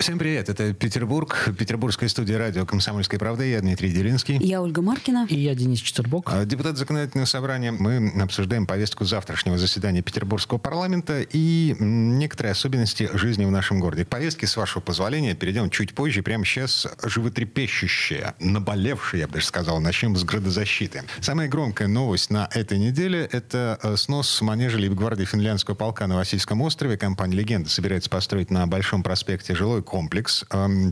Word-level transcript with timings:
Всем 0.00 0.18
привет, 0.18 0.48
это 0.48 0.72
Петербург, 0.72 1.50
петербургская 1.58 2.08
студия 2.08 2.38
радио 2.38 2.64
«Комсомольская 2.64 3.20
правда». 3.20 3.44
Я 3.44 3.60
Дмитрий 3.60 3.90
Делинский. 3.90 4.38
Я 4.38 4.62
Ольга 4.62 4.80
Маркина. 4.80 5.26
И 5.28 5.38
я 5.38 5.54
Денис 5.54 5.78
Четербок. 5.78 6.30
А, 6.32 6.46
депутат 6.46 6.78
законодательного 6.78 7.26
собрания. 7.26 7.70
Мы 7.70 8.10
обсуждаем 8.22 8.66
повестку 8.66 9.04
завтрашнего 9.04 9.58
заседания 9.58 10.00
Петербургского 10.00 10.56
парламента 10.56 11.20
и 11.20 11.76
некоторые 11.78 12.52
особенности 12.52 13.10
жизни 13.12 13.44
в 13.44 13.50
нашем 13.50 13.78
городе. 13.78 14.06
К 14.06 14.08
повестке, 14.08 14.46
с 14.46 14.56
вашего 14.56 14.80
позволения, 14.80 15.34
перейдем 15.34 15.68
чуть 15.68 15.92
позже. 15.92 16.22
Прямо 16.22 16.46
сейчас 16.46 16.86
животрепещущая, 17.02 18.34
наболевшая, 18.40 19.20
я 19.20 19.26
бы 19.26 19.34
даже 19.34 19.44
сказал. 19.44 19.80
Начнем 19.80 20.16
с 20.16 20.24
градозащиты. 20.24 21.02
Самая 21.20 21.46
громкая 21.46 21.88
новость 21.88 22.30
на 22.30 22.48
этой 22.54 22.78
неделе– 22.78 23.28
это 23.32 23.78
э, 23.82 23.96
снос 23.98 24.40
манежа 24.40 24.78
Лейбгвардии 24.78 25.26
финляндского 25.26 25.74
полка 25.74 26.06
на 26.06 26.16
Васильском 26.16 26.62
острове. 26.62 26.96
Компания 26.96 27.36
«Легенда» 27.36 27.68
собирается 27.68 28.08
построить 28.08 28.50
на 28.50 28.66
Большом 28.66 29.02
проспекте 29.02 29.54
жилой 29.54 29.82
комплекс. 29.90 30.44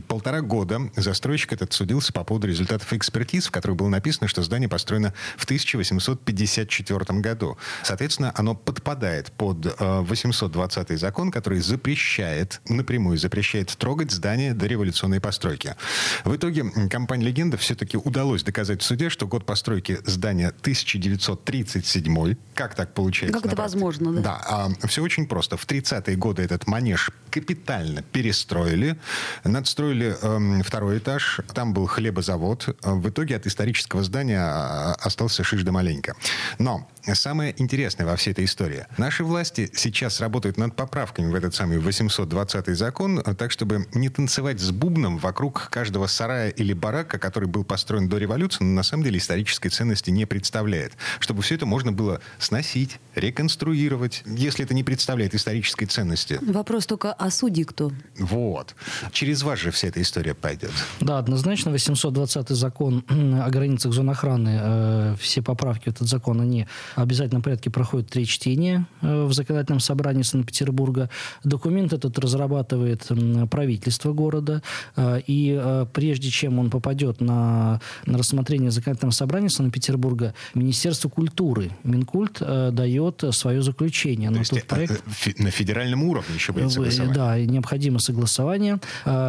Полтора 0.07 0.41
года 0.41 0.91
застройщик 0.97 1.53
этот 1.53 1.71
судился 1.71 2.11
по 2.11 2.25
поводу 2.25 2.47
результатов 2.47 2.91
экспертиз, 2.91 3.47
в 3.47 3.51
которых 3.51 3.77
было 3.77 3.87
написано, 3.87 4.27
что 4.27 4.43
здание 4.43 4.67
построено 4.67 5.13
в 5.37 5.45
1854 5.45 7.19
году. 7.21 7.57
Соответственно, 7.83 8.33
оно 8.35 8.55
подпадает 8.55 9.31
под 9.31 9.73
820 9.79 10.99
закон, 10.99 11.31
который 11.31 11.59
запрещает, 11.59 12.59
напрямую 12.67 13.17
запрещает 13.17 13.69
трогать 13.77 14.11
здание 14.11 14.53
до 14.53 14.67
революционной 14.67 15.21
постройки. 15.21 15.75
В 16.25 16.35
итоге 16.35 16.65
компании 16.89 17.25
«Легенда» 17.27 17.55
все-таки 17.57 17.95
удалось 17.95 18.43
доказать 18.43 18.81
в 18.81 18.85
суде, 18.85 19.09
что 19.09 19.27
год 19.27 19.45
постройки 19.45 19.99
здания 20.05 20.49
1937. 20.49 22.35
Как 22.53 22.75
так 22.75 22.93
получается? 22.93 23.39
Как 23.39 23.45
это 23.49 23.55
возможно, 23.55 24.11
да? 24.13 24.21
Да, 24.21 24.41
а, 24.45 24.87
все 24.87 25.01
очень 25.01 25.25
просто. 25.25 25.55
В 25.55 25.65
30-е 25.65 26.17
годы 26.17 26.41
этот 26.41 26.67
манеж 26.67 27.11
капитально 27.29 28.01
перестроили, 28.01 28.88
надстроили 29.43 30.15
э, 30.21 30.63
второй 30.63 30.97
этаж, 30.99 31.41
там 31.53 31.73
был 31.73 31.87
хлебозавод. 31.87 32.77
В 32.81 33.09
итоге 33.09 33.35
от 33.35 33.47
исторического 33.47 34.03
здания 34.03 34.39
а, 34.39 34.95
остался 34.99 35.43
шиш 35.43 35.63
да 35.63 35.71
маленько. 35.71 36.15
Но 36.57 36.87
самое 37.13 37.53
интересное 37.57 38.05
во 38.05 38.15
всей 38.15 38.31
этой 38.31 38.45
истории. 38.45 38.85
Наши 38.97 39.23
власти 39.23 39.69
сейчас 39.73 40.19
работают 40.19 40.57
над 40.57 40.75
поправками 40.75 41.31
в 41.31 41.35
этот 41.35 41.55
самый 41.55 41.79
820 41.79 42.77
закон, 42.77 43.21
так, 43.21 43.51
чтобы 43.51 43.87
не 43.93 44.09
танцевать 44.09 44.59
с 44.59 44.71
бубном 44.71 45.17
вокруг 45.17 45.69
каждого 45.69 46.07
сарая 46.07 46.49
или 46.49 46.73
барака, 46.73 47.17
который 47.17 47.47
был 47.47 47.63
построен 47.63 48.09
до 48.09 48.17
революции, 48.17 48.63
но 48.63 48.71
на 48.73 48.83
самом 48.83 49.03
деле 49.03 49.17
исторической 49.17 49.69
ценности 49.69 50.09
не 50.09 50.25
представляет. 50.25 50.93
Чтобы 51.19 51.41
все 51.41 51.55
это 51.55 51.65
можно 51.65 51.91
было 51.91 52.21
сносить, 52.37 52.99
реконструировать, 53.15 54.23
если 54.25 54.65
это 54.65 54.73
не 54.73 54.83
представляет 54.83 55.35
исторической 55.35 55.85
ценности. 55.85 56.39
Вопрос 56.41 56.85
только, 56.85 57.13
а 57.13 57.29
судьи 57.29 57.63
кто? 57.63 57.91
Вот. 58.17 58.75
Через 59.11 59.43
вас 59.43 59.59
же 59.59 59.71
вся 59.71 59.87
эта 59.87 60.01
история 60.01 60.33
пойдет. 60.33 60.71
Да, 60.99 61.17
однозначно 61.17 61.71
820 61.71 62.49
закон 62.49 63.03
о 63.09 63.49
границах 63.49 63.93
зон 63.93 64.09
охраны, 64.09 64.59
э, 64.61 65.15
все 65.19 65.41
поправки 65.41 65.85
в 65.85 65.87
этот 65.93 66.07
закон, 66.07 66.41
они 66.41 66.67
обязательном 66.95 67.41
порядке 67.41 67.69
проходят 67.69 68.09
три 68.09 68.25
чтения 68.25 68.85
э, 69.01 69.25
в 69.25 69.33
законодательном 69.33 69.79
собрании 69.79 70.23
Санкт-Петербурга. 70.23 71.09
Документ 71.43 71.93
этот 71.93 72.17
разрабатывает 72.19 73.07
правительство 73.49 74.13
города, 74.13 74.61
э, 74.95 75.21
и 75.27 75.57
э, 75.59 75.85
прежде 75.91 76.29
чем 76.29 76.59
он 76.59 76.69
попадет 76.69 77.21
на, 77.21 77.81
на 78.05 78.17
рассмотрение 78.17 78.71
законодательного 78.71 79.13
собрания 79.13 79.49
Санкт-Петербурга, 79.49 80.33
Министерство 80.53 81.09
культуры, 81.09 81.71
Минкульт, 81.83 82.39
дает 82.39 83.23
свое 83.31 83.61
заключение. 83.61 84.29
То 84.29 84.37
на 84.37 84.43
тот 84.45 84.63
проект. 84.63 85.03
на 85.39 85.51
федеральном 85.51 86.03
уровне 86.03 86.35
еще 86.35 86.53
будет 86.53 86.71
согласование? 86.71 87.15
Да, 87.15 87.39
необходимо 87.39 87.99
согласование. 87.99 88.79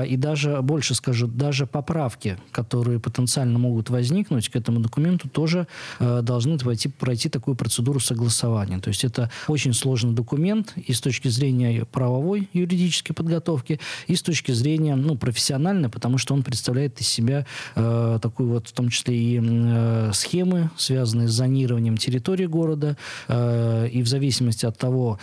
И 0.06 0.16
даже, 0.16 0.60
больше 0.62 0.94
скажу, 0.94 1.26
даже 1.26 1.66
поправки, 1.66 2.36
которые 2.52 3.00
потенциально 3.00 3.58
могут 3.58 3.90
возникнуть 3.90 4.48
к 4.48 4.56
этому 4.56 4.80
документу, 4.80 5.28
тоже 5.28 5.66
должны 5.98 6.58
пройти, 6.58 6.88
пройти 6.88 7.28
такую 7.28 7.49
такую 7.50 7.56
процедуру 7.56 8.00
согласования. 8.00 8.78
То 8.78 8.88
есть 8.88 9.04
это 9.04 9.30
очень 9.48 9.74
сложный 9.74 10.12
документ 10.12 10.74
и 10.76 10.92
с 10.92 11.00
точки 11.00 11.28
зрения 11.28 11.84
правовой 11.84 12.48
юридической 12.52 13.12
подготовки, 13.12 13.80
и 14.08 14.14
с 14.14 14.22
точки 14.22 14.52
зрения 14.52 14.96
ну, 14.96 15.16
профессиональной, 15.16 15.88
потому 15.88 16.18
что 16.18 16.34
он 16.34 16.42
представляет 16.42 17.00
из 17.00 17.08
себя 17.08 17.46
э, 17.76 18.18
такую 18.22 18.50
вот, 18.50 18.68
в 18.68 18.72
том 18.72 18.88
числе 18.88 19.16
и 19.16 19.40
э, 19.42 20.10
схемы, 20.12 20.70
связанные 20.76 21.28
с 21.28 21.32
зонированием 21.32 21.96
территории 21.96 22.46
города, 22.46 22.96
э, 23.28 23.88
и 23.92 24.02
в 24.02 24.08
зависимости 24.08 24.66
от 24.66 24.78
того, 24.78 25.18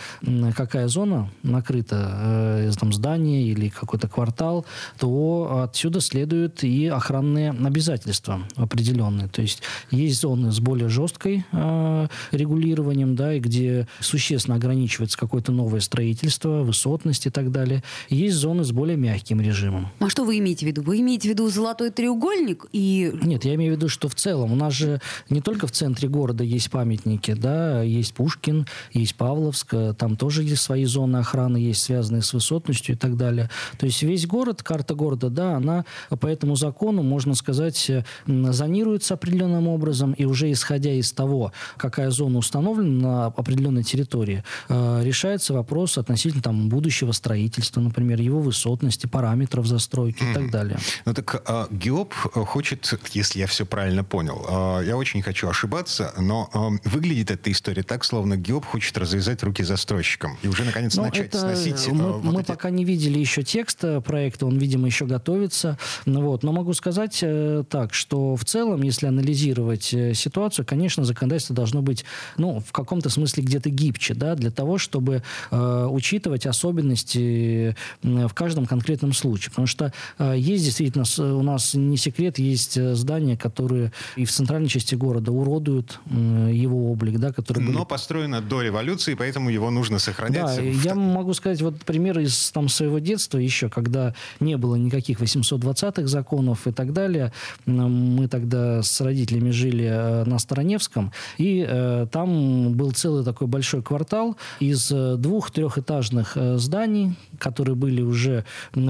какая 0.56 0.88
зона 0.88 1.30
накрыта, 1.42 2.66
э, 2.66 2.72
там 2.78 2.92
здание 2.92 3.42
или 3.42 3.68
какой-то 3.68 4.08
квартал, 4.08 4.66
то 4.98 5.62
отсюда 5.64 6.00
следуют 6.00 6.62
и 6.62 6.86
охранные 6.88 7.50
обязательства 7.50 8.40
определенные. 8.56 9.28
То 9.28 9.42
есть 9.42 9.62
есть 9.90 10.20
зоны 10.20 10.52
с 10.52 10.60
более 10.60 10.88
жесткой 10.88 11.44
э, 11.52 12.08
регулированием, 12.30 13.16
да, 13.16 13.34
и 13.34 13.40
где 13.40 13.86
существенно 14.00 14.56
ограничивается 14.56 15.18
какое-то 15.18 15.52
новое 15.52 15.80
строительство, 15.80 16.62
высотность 16.62 17.26
и 17.26 17.30
так 17.30 17.50
далее. 17.50 17.82
Есть 18.08 18.36
зоны 18.36 18.64
с 18.64 18.72
более 18.72 18.96
мягким 18.96 19.40
режимом. 19.40 19.88
А 19.98 20.08
что 20.08 20.24
вы 20.24 20.38
имеете 20.38 20.66
в 20.66 20.68
виду? 20.68 20.82
Вы 20.82 21.00
имеете 21.00 21.28
в 21.28 21.32
виду 21.32 21.48
золотой 21.48 21.90
треугольник 21.90 22.66
и... 22.72 23.12
Нет, 23.22 23.44
я 23.44 23.54
имею 23.54 23.74
в 23.74 23.76
виду, 23.76 23.88
что 23.88 24.08
в 24.08 24.14
целом 24.14 24.52
у 24.52 24.56
нас 24.56 24.72
же 24.72 25.00
не 25.30 25.40
только 25.40 25.66
в 25.66 25.72
центре 25.72 26.08
города 26.08 26.44
есть 26.44 26.70
памятники, 26.70 27.32
да, 27.32 27.82
есть 27.82 28.14
Пушкин, 28.14 28.66
есть 28.92 29.14
Павловск, 29.14 29.74
там 29.96 30.16
тоже 30.16 30.42
есть 30.42 30.62
свои 30.62 30.84
зоны 30.84 31.18
охраны, 31.18 31.56
есть 31.56 31.82
связанные 31.82 32.22
с 32.22 32.32
высотностью 32.32 32.94
и 32.94 32.98
так 32.98 33.16
далее. 33.16 33.50
То 33.78 33.86
есть 33.86 34.02
весь 34.02 34.26
город, 34.26 34.62
карта 34.62 34.94
города, 34.94 35.30
да, 35.30 35.56
она 35.56 35.84
по 36.08 36.26
этому 36.26 36.56
закону, 36.56 37.02
можно 37.02 37.34
сказать, 37.34 37.90
зонируется 38.26 39.14
определенным 39.14 39.68
образом, 39.68 40.12
и 40.12 40.24
уже 40.24 40.50
исходя 40.52 40.92
из 40.92 41.12
того, 41.12 41.52
какая 41.76 42.07
какая 42.08 42.10
зона 42.10 42.38
установлена 42.38 43.08
на 43.08 43.26
определенной 43.26 43.82
территории, 43.82 44.42
э, 44.68 45.02
решается 45.04 45.54
вопрос 45.54 45.98
относительно 45.98 46.42
там, 46.42 46.68
будущего 46.68 47.12
строительства, 47.12 47.80
например, 47.80 48.20
его 48.20 48.40
высотности, 48.40 49.06
параметров 49.06 49.66
застройки 49.66 50.22
mm. 50.22 50.30
и 50.30 50.34
так 50.34 50.50
далее. 50.50 50.78
Ну 51.06 51.14
так 51.14 51.42
э, 51.46 51.66
ГИОП 51.70 52.14
хочет, 52.46 52.98
если 53.14 53.40
я 53.40 53.46
все 53.46 53.64
правильно 53.64 54.04
понял, 54.04 54.44
э, 54.80 54.86
я 54.86 54.96
очень 54.96 55.22
хочу 55.22 55.48
ошибаться, 55.48 56.12
но 56.18 56.50
э, 56.54 56.88
выглядит 56.88 57.30
эта 57.30 57.50
история 57.50 57.82
так, 57.82 58.04
словно 58.04 58.36
ГИОП 58.36 58.64
хочет 58.64 58.98
развязать 58.98 59.42
руки 59.42 59.64
застройщикам 59.64 60.36
и 60.42 60.48
уже 60.48 60.64
наконец 60.64 60.96
ну, 60.96 61.02
начать 61.02 61.26
это, 61.26 61.38
сносить. 61.38 61.88
Э, 61.88 61.92
мы 61.92 62.12
вот 62.12 62.24
мы 62.24 62.40
эти... 62.40 62.48
пока 62.48 62.70
не 62.70 62.84
видели 62.84 63.18
еще 63.18 63.42
текста 63.42 64.00
проекта, 64.00 64.46
он, 64.46 64.58
видимо, 64.58 64.86
еще 64.86 65.06
готовится. 65.06 65.78
Ну, 66.06 66.22
вот. 66.22 66.42
Но 66.42 66.52
могу 66.52 66.72
сказать 66.74 67.18
э, 67.22 67.64
так, 67.68 67.94
что 67.94 68.36
в 68.36 68.44
целом, 68.44 68.82
если 68.82 69.06
анализировать 69.06 69.94
ситуацию, 70.14 70.64
конечно, 70.66 71.04
законодательство 71.04 71.54
должно 71.54 71.82
быть 71.82 71.97
быть, 71.98 72.04
ну, 72.36 72.60
в 72.60 72.72
каком-то 72.72 73.08
смысле 73.08 73.42
где-то 73.42 73.70
гибче, 73.70 74.14
да, 74.14 74.34
для 74.34 74.50
того, 74.50 74.78
чтобы 74.78 75.22
э, 75.50 75.86
учитывать 75.90 76.46
особенности 76.46 77.76
в 78.02 78.32
каждом 78.34 78.66
конкретном 78.66 79.12
случае. 79.12 79.50
Потому 79.50 79.66
что 79.66 79.92
э, 80.18 80.34
есть 80.36 80.64
действительно, 80.64 81.04
у 81.38 81.42
нас 81.42 81.74
не 81.74 81.96
секрет, 81.96 82.38
есть 82.38 82.76
э, 82.76 82.94
здания, 82.94 83.36
которые 83.36 83.92
и 84.16 84.24
в 84.24 84.30
центральной 84.30 84.68
части 84.68 84.94
города 84.94 85.32
уродуют 85.32 86.00
э, 86.10 86.50
его 86.52 86.90
облик, 86.90 87.18
да, 87.18 87.32
которые 87.32 87.66
были... 87.66 87.76
Но 87.76 87.84
построено 87.84 88.40
до 88.40 88.62
революции, 88.62 89.14
поэтому 89.14 89.50
его 89.50 89.70
нужно 89.70 89.98
сохранять. 89.98 90.56
Да, 90.56 90.62
я 90.62 90.94
могу 90.94 91.34
сказать 91.34 91.62
вот 91.62 91.80
пример 91.84 92.18
из 92.18 92.50
там, 92.50 92.68
своего 92.68 92.98
детства 92.98 93.38
еще, 93.38 93.68
когда 93.68 94.14
не 94.40 94.56
было 94.56 94.76
никаких 94.76 95.20
820-х 95.20 96.06
законов 96.06 96.66
и 96.66 96.72
так 96.72 96.92
далее. 96.92 97.32
Мы 97.66 98.28
тогда 98.28 98.82
с 98.82 99.00
родителями 99.00 99.50
жили 99.50 99.84
э, 99.84 100.24
на 100.24 100.38
Староневском, 100.38 101.12
и 101.38 101.66
Э, 101.68 101.87
там 102.10 102.74
был 102.74 102.92
целый 102.92 103.24
такой 103.24 103.46
большой 103.46 103.82
квартал 103.82 104.36
из 104.60 104.90
э, 104.90 105.16
двух 105.16 105.50
трехэтажных 105.50 106.36
э, 106.36 106.56
зданий, 106.58 107.16
которые 107.38 107.74
были 107.74 108.02
уже 108.02 108.44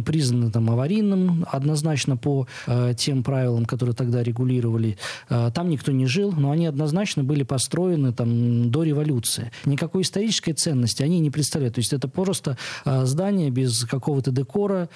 признаны 0.05 0.51
там 0.51 0.71
аварийным 0.71 1.47
однозначно 1.51 2.17
по 2.17 2.47
тем 2.97 3.23
правилам, 3.23 3.65
которые 3.65 3.95
тогда 3.95 4.23
регулировали. 4.23 4.97
Там 5.29 5.69
никто 5.69 5.93
не 5.93 6.07
жил, 6.07 6.33
но 6.33 6.51
они 6.51 6.67
однозначно 6.67 7.25
были 7.25 7.43
построены 7.43 8.13
там 8.13 8.71
до 8.71 8.83
революции. 8.83 9.51
Никакой 9.65 10.03
исторической 10.03 10.53
ценности 10.53 11.03
они 11.03 11.21
не 11.21 11.31
представляют. 11.31 11.75
То 11.75 11.81
есть 11.81 11.93
это 11.93 12.09
просто 12.09 12.57
здание 12.85 13.51
без 13.51 13.85
какого-то 13.85 14.31
декора, 14.31 14.89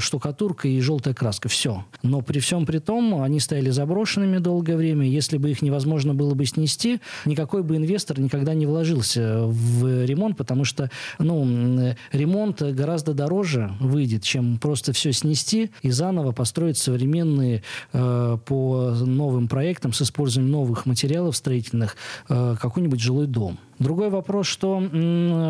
штукатурка 0.00 0.68
и 0.68 0.80
желтая 0.80 1.14
краска. 1.14 1.48
Все. 1.48 1.84
Но 2.02 2.20
при 2.20 2.40
всем 2.40 2.66
при 2.66 2.78
том 2.78 3.22
они 3.22 3.40
стояли 3.40 3.70
заброшенными 3.70 4.38
долгое 4.38 4.76
время. 4.76 5.06
Если 5.06 5.38
бы 5.38 5.50
их 5.50 5.62
невозможно 5.62 6.14
было 6.14 6.34
бы 6.34 6.44
снести, 6.46 6.73
снести, 6.74 7.00
никакой 7.24 7.62
бы 7.62 7.76
инвестор 7.76 8.20
никогда 8.20 8.54
не 8.54 8.66
вложился 8.66 9.42
в 9.46 10.04
ремонт, 10.04 10.36
потому 10.36 10.64
что 10.64 10.90
ну, 11.18 11.94
ремонт 12.12 12.62
гораздо 12.62 13.14
дороже 13.14 13.72
выйдет, 13.80 14.22
чем 14.22 14.58
просто 14.58 14.92
все 14.92 15.12
снести 15.12 15.70
и 15.82 15.90
заново 15.90 16.32
построить 16.32 16.78
современные 16.78 17.62
э, 17.92 18.38
по 18.44 18.90
новым 19.00 19.48
проектам 19.48 19.92
с 19.92 20.02
использованием 20.02 20.52
новых 20.52 20.86
материалов 20.86 21.36
строительных 21.36 21.96
э, 22.28 22.56
какой-нибудь 22.60 23.00
жилой 23.00 23.26
дом. 23.26 23.58
Другой 23.78 24.10
вопрос, 24.10 24.46
что 24.46 24.80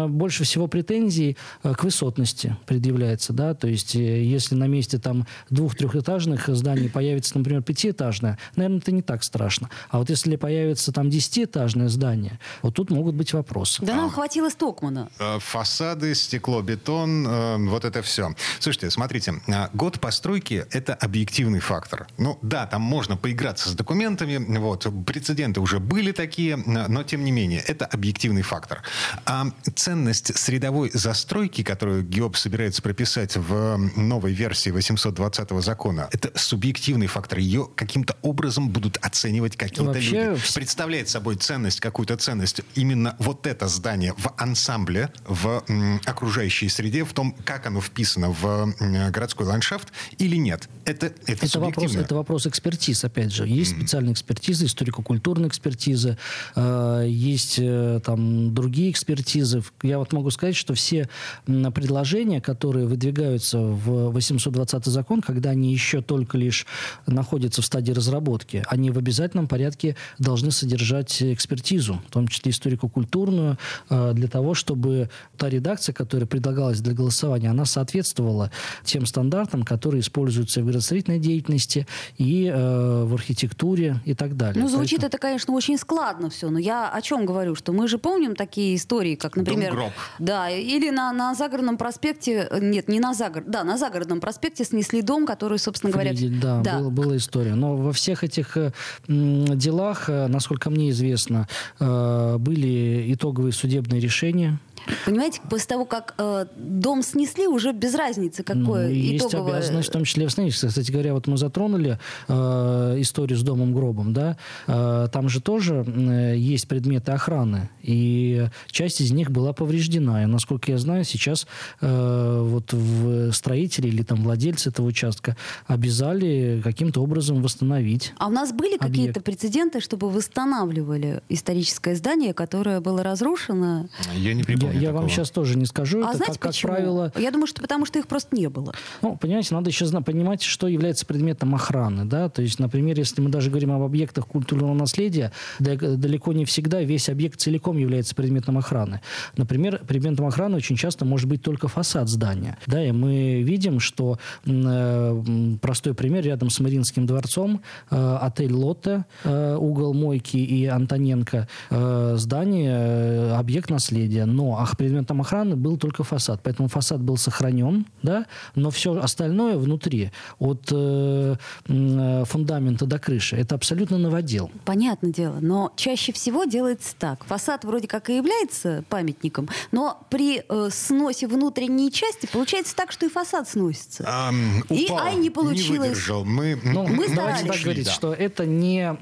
больше 0.09 0.45
всего 0.45 0.67
претензий 0.67 1.37
э, 1.63 1.75
к 1.75 1.85
высотности 1.85 2.57
предъявляется, 2.67 3.33
да, 3.33 3.55
то 3.55 3.69
есть 3.69 3.95
э, 3.95 4.23
если 4.25 4.55
на 4.55 4.67
месте 4.67 4.99
там 4.99 5.27
двух-трехэтажных 5.51 6.49
зданий 6.49 6.89
появится, 6.89 7.37
например, 7.37 7.63
пятиэтажное, 7.63 8.39
наверное, 8.57 8.79
это 8.79 8.93
не 8.93 9.03
так 9.03 9.23
страшно. 9.25 9.69
А 9.91 9.99
вот 9.99 10.11
если 10.11 10.37
появится 10.37 10.93
там 10.93 11.11
десятиэтажное 11.11 11.89
здание, 11.89 12.39
вот 12.63 12.75
тут 12.75 12.91
могут 12.91 13.15
быть 13.15 13.33
вопросы. 13.33 13.85
Да 13.85 13.95
нам 13.95 14.11
хватило 14.11 14.49
Стокмана. 14.49 15.11
Э, 15.19 15.39
фасады, 15.41 16.15
стекло, 16.15 16.63
бетон, 16.63 17.69
вот 17.69 17.85
это 17.85 18.03
все. 18.03 18.35
Слушайте, 18.59 18.91
смотрите, 18.91 19.35
год 19.75 20.01
постройки– 20.01 20.67
это 20.71 20.95
объективный 20.95 21.61
фактор. 21.61 22.07
Ну 22.19 22.39
да, 22.43 22.67
там 22.67 22.83
можно 22.83 23.17
поиграться 23.17 23.69
с 23.69 23.75
документами, 23.75 24.59
вот, 24.59 24.87
прецеденты 25.07 25.61
уже 25.61 25.79
были 25.79 26.13
такие, 26.13 26.57
но 26.57 27.03
тем 27.03 27.25
не 27.25 27.31
менее, 27.31 27.61
это 27.61 27.85
объективный 27.85 28.14
объективный 28.15 28.43
фактор. 28.43 28.83
А 29.27 29.47
ценность 29.75 30.39
средовой 30.39 30.91
застройки, 30.95 31.65
которую 31.65 32.05
ГИОП 32.05 32.37
собирается 32.37 32.81
прописать 32.81 33.37
в 33.37 33.77
новой 33.97 34.33
версии 34.33 34.71
820 34.71 35.51
закона, 35.63 36.09
это 36.13 36.31
субъективный 36.37 37.09
фактор. 37.09 37.39
Ее 37.39 37.69
каким-то 37.75 38.17
образом 38.23 38.69
будут 38.69 38.99
оценивать 38.99 39.57
какие-то 39.57 39.93
Вообще... 39.93 40.27
люди. 40.27 40.43
Представляет 40.55 41.09
собой 41.09 41.35
ценность, 41.37 41.81
какую-то 41.81 42.17
ценность 42.17 42.61
именно 42.77 43.17
вот 43.19 43.47
это 43.47 43.67
здание 43.67 44.15
в 44.17 44.33
ансамбле, 44.37 45.11
в 45.27 45.65
м, 45.69 46.01
окружающей 46.05 46.69
среде, 46.69 47.05
в 47.05 47.13
том, 47.13 47.35
как 47.45 47.67
оно 47.67 47.81
вписано 47.81 48.31
в 48.31 48.75
м, 48.79 49.11
городской 49.11 49.47
ландшафт 49.47 49.89
или 50.19 50.37
нет. 50.37 50.69
Это, 50.85 51.07
это, 51.27 51.47
это, 51.47 51.61
вопрос, 51.61 51.97
это 51.97 52.15
вопрос 52.15 52.47
экспертиз, 52.47 53.05
опять 53.05 53.33
же. 53.33 53.47
Есть 53.47 53.73
mm. 53.73 53.79
специальные 53.79 54.13
экспертизы, 54.13 54.67
историко-культурные 54.67 55.49
экспертизы, 55.49 56.17
э, 56.55 57.07
есть 57.09 57.59
э, 57.59 58.01
там 58.05 58.55
другие 58.55 58.91
экспертизы. 58.91 59.63
Я 59.83 59.99
вот 59.99 60.13
могу 60.13 60.31
сказать, 60.31 60.57
что 60.57 60.75
все 60.75 61.09
предложения, 61.47 62.41
которые 62.41 62.87
выдвигаются 62.87 63.59
в 63.59 64.11
820 64.11 64.87
закон, 64.87 65.21
когда 65.21 65.51
они 65.51 65.73
еще 65.73 66.03
только 66.03 66.39
лишь 66.39 66.67
находятся 67.07 67.63
в 67.63 67.67
стадии 67.67 67.93
разработки, 67.93 68.65
они 68.69 68.91
в 68.91 68.99
обязательном 68.99 69.49
порядке 69.49 69.97
должны 70.19 70.51
содержать 70.51 71.23
экспертизу, 71.23 72.01
в 72.09 72.13
том 72.13 72.29
числе 72.29 72.51
историко-культурную, 72.53 73.59
э, 73.91 74.13
для 74.15 74.29
того, 74.29 74.55
чтобы 74.55 75.11
та 75.37 75.49
редакция, 75.49 75.93
которая 75.93 76.27
предлагалась 76.27 76.81
для 76.81 76.93
голосования, 76.93 77.51
она 77.51 77.65
соответствовала 77.65 78.51
тем 78.85 79.07
стандартам, 79.07 79.63
которые 79.63 80.01
используются 80.01 80.61
в 80.61 80.65
градостроительной 80.65 81.19
деятельности 81.19 81.87
и 82.19 82.47
э, 82.47 83.05
в 83.05 83.15
архитектуре 83.15 84.01
и 84.05 84.15
так 84.15 84.37
далее. 84.37 84.63
Ну, 84.63 84.69
звучит 84.69 85.01
Поэтому... 85.01 85.09
это, 85.09 85.19
конечно, 85.19 85.55
очень 85.55 85.79
складно 85.79 86.31
все, 86.31 86.51
но 86.51 86.59
я 86.59 86.91
о 86.91 87.01
чем 87.03 87.27
говорю, 87.27 87.55
что 87.55 87.73
мы 87.73 87.89
же 87.89 87.94
помним 87.99 88.35
такие 88.35 88.77
истории, 88.77 89.15
как, 89.15 89.37
например... 89.37 89.71
Дом-гроб. 89.71 89.93
Да, 90.19 90.51
или 90.51 90.91
на, 90.91 91.13
на 91.13 91.35
загородном 91.35 91.77
проспекте, 91.77 92.49
нет, 92.61 92.89
не 92.89 93.01
на 93.01 93.15
загород, 93.15 93.51
да, 93.51 93.65
на 93.65 93.79
загородном 93.79 94.21
проспекте 94.21 94.65
снесли 94.65 95.03
дом, 95.03 95.27
который, 95.27 95.59
собственно 95.59 95.93
говоря... 95.93 96.11
Фридель, 96.11 96.41
да, 96.41 96.61
да. 96.61 96.79
Была, 96.79 96.91
была 96.91 97.17
история. 97.17 97.55
Но 97.55 97.77
во 97.77 97.93
всех 97.93 98.25
этих 98.25 98.57
э, 98.57 98.73
делах, 99.09 100.09
э, 100.09 100.27
насколько 100.29 100.71
мне 100.71 100.91
известно, 100.91 101.49
э, 101.81 102.37
были 102.39 103.13
итоговые 103.13 103.53
судебные 103.53 104.01
решения, 104.01 104.59
Понимаете, 105.05 105.41
после 105.49 105.69
того, 105.69 105.85
как 105.85 106.15
э, 106.19 106.47
дом 106.57 107.03
снесли, 107.03 107.47
уже 107.47 107.73
без 107.73 107.95
разницы, 107.95 108.43
какое 108.43 108.89
ну, 108.89 108.95
есть 108.95 109.27
итоговое... 109.27 109.59
обязанность, 109.59 109.89
в 109.89 109.93
том 109.93 110.05
числе 110.05 110.27
восстановиться. 110.27 110.69
Кстати 110.69 110.91
говоря, 110.91 111.15
вот 111.15 111.27
мы 111.27 111.37
затронули 111.37 111.99
э, 112.29 112.95
историю 112.99 113.39
с 113.39 113.43
домом-гробом, 113.43 114.13
да, 114.13 114.37
э, 114.67 115.09
там 115.13 115.29
же 115.29 115.41
тоже 115.41 115.85
э, 115.87 116.37
есть 116.37 116.69
предметы 116.69 117.13
охраны, 117.13 117.71
и 117.83 118.49
часть 118.71 119.01
из 119.01 119.13
них 119.13 119.31
была 119.31 119.53
повреждена. 119.53 120.23
И, 120.23 120.27
насколько 120.27 120.71
я 120.71 120.79
знаю, 120.79 121.05
сейчас 121.05 121.47
э, 121.81 122.41
вот 122.43 122.73
в 122.73 123.33
строители 123.33 123.89
или 123.89 124.03
там 124.03 124.23
владельцы 124.23 124.71
этого 124.71 124.87
участка 124.87 125.37
обязали 125.67 126.61
каким-то 126.63 127.03
образом 127.03 127.43
восстановить. 127.43 128.13
А 128.19 128.29
у 128.29 128.31
нас 128.31 128.53
были 128.53 128.77
какие-то 128.77 129.21
прецеденты, 129.21 129.81
чтобы 129.81 130.11
восстанавливали 130.11 131.23
историческое 131.29 131.95
здание, 131.95 132.35
которое 132.35 132.81
было 132.81 133.03
разрушено? 133.03 133.87
Я 134.15 134.35
не 134.35 134.43
припомню 134.43 134.74
я 134.75 134.93
вам 134.93 135.09
сейчас 135.09 135.31
тоже 135.31 135.57
не 135.57 135.67
скажу. 135.67 136.05
А 136.05 136.09
это 136.09 136.17
знаете 136.19 136.39
как, 136.39 136.53
почему? 136.53 136.73
как 136.73 136.79
правило... 136.79 137.13
Я 137.17 137.31
думаю, 137.31 137.47
что 137.47 137.63
потому 137.63 137.87
что 137.87 137.99
их 137.99 138.07
просто 138.07 138.37
не 138.37 138.49
было. 138.49 138.75
Ну, 139.03 139.17
понимаете, 139.17 139.55
надо 139.55 139.71
еще 139.71 139.85
понимать, 140.03 140.43
что 140.43 140.69
является 140.69 141.07
предметом 141.07 141.55
охраны. 141.55 142.05
Да? 142.05 142.29
То 142.29 142.43
есть, 142.43 142.59
например, 142.59 142.99
если 142.99 143.21
мы 143.21 143.31
даже 143.31 143.51
говорим 143.51 143.73
об 143.73 143.83
объектах 143.83 144.27
культурного 144.27 144.75
наследия, 144.75 145.33
далеко 145.59 146.33
не 146.33 146.45
всегда 146.45 146.83
весь 146.83 147.09
объект 147.09 147.41
целиком 147.41 147.79
является 147.79 148.15
предметом 148.15 148.59
охраны. 148.59 149.01
Например, 149.37 149.81
предметом 149.87 150.27
охраны 150.27 150.57
очень 150.57 150.77
часто 150.77 151.05
может 151.05 151.29
быть 151.29 151.43
только 151.43 151.69
фасад 151.69 152.09
здания. 152.09 152.59
Да, 152.67 152.85
и 152.85 152.93
мы 152.93 153.43
видим, 153.43 153.81
что 153.81 154.19
э, 154.47 155.57
простой 155.61 155.95
пример 155.95 156.25
рядом 156.25 156.51
с 156.51 156.61
Мариинским 156.61 157.07
дворцом 157.07 157.63
э, 157.91 158.19
отель 158.21 158.53
Лотте, 158.53 159.05
э, 159.25 159.57
угол 159.57 159.95
Мойки 159.95 160.37
и 160.37 160.67
Антоненко, 160.67 161.49
э, 161.71 162.15
здание, 162.17 162.77
э, 162.77 163.33
объект 163.35 163.71
наследия. 163.71 164.25
Но 164.25 164.59
предметом 164.77 165.21
охраны 165.21 165.57
был 165.57 165.77
только 165.77 166.05
фасад. 166.05 166.41
Поэтому 166.43 166.69
фасад 166.69 167.01
был 167.01 167.17
сохранен, 167.17 167.87
да, 168.03 168.27
но 168.55 168.71
все 168.71 168.99
остальное 168.99 169.57
внутри, 169.57 170.11
от 170.39 170.69
э, 170.73 171.37
э, 171.69 172.25
фундамента 172.27 172.87
до 172.87 172.99
крыши, 172.99 173.37
это 173.37 173.55
абсолютно 173.55 173.99
новодел. 173.99 174.51
Понятное 174.65 175.13
дело, 175.13 175.39
но 175.41 175.73
чаще 175.77 176.13
всего 176.13 176.45
делается 176.45 176.95
так. 176.99 177.25
Фасад 177.25 177.65
вроде 177.65 177.89
как 177.89 178.11
и 178.11 178.17
является 178.17 178.85
памятником, 178.89 179.49
но 179.73 180.01
при 180.11 180.43
э, 180.49 180.69
сносе 180.71 181.27
внутренней 181.27 181.91
части 181.93 182.29
получается 182.33 182.75
так, 182.77 182.93
что 182.93 183.07
и 183.07 183.09
фасад 183.09 183.49
сносится. 183.49 184.03
Упал, 184.03 184.77
и 184.77 184.87
ай 184.91 185.17
не 185.17 185.31
получилось. 185.31 185.71
Не 185.71 185.79
выдержал. 185.79 186.25
Мы, 186.25 186.59
ну, 186.63 186.87
мы 186.87 187.15
давайте 187.15 187.47
так 187.47 187.61
говорить, 187.61 187.87
да. 187.87 187.93
что 187.93 188.13
это 188.13 188.47
не, 188.47 188.97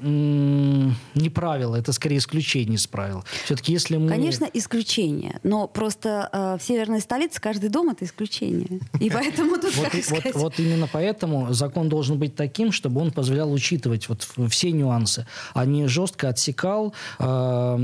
не 1.15 1.29
правило, 1.29 1.75
это 1.75 1.93
скорее 1.93 2.17
исключение 2.17 2.75
из 2.75 2.87
правил. 2.87 3.23
Все-таки 3.45 3.71
если 3.73 3.97
мы... 3.97 4.09
Конечно, 4.09 4.49
исключение. 4.53 5.39
Но 5.43 5.52
просто 5.67 6.29
э, 6.31 6.57
в 6.59 6.63
северной 6.63 7.01
столице 7.01 7.39
каждый 7.41 7.69
дом 7.69 7.89
это 7.89 8.05
исключение. 8.05 8.79
И 8.99 9.09
поэтому 9.09 9.57
тут, 9.57 9.75
вот, 9.75 9.93
вот, 10.09 10.35
вот 10.35 10.59
именно 10.59 10.87
поэтому 10.91 11.53
закон 11.53 11.89
должен 11.89 12.17
быть 12.17 12.35
таким, 12.35 12.71
чтобы 12.71 13.01
он 13.01 13.11
позволял 13.11 13.51
учитывать 13.51 14.09
вот 14.09 14.27
все 14.49 14.71
нюансы, 14.71 15.25
а 15.53 15.65
не 15.65 15.87
жестко 15.87 16.29
отсекал 16.29 16.93
э, 17.19 17.75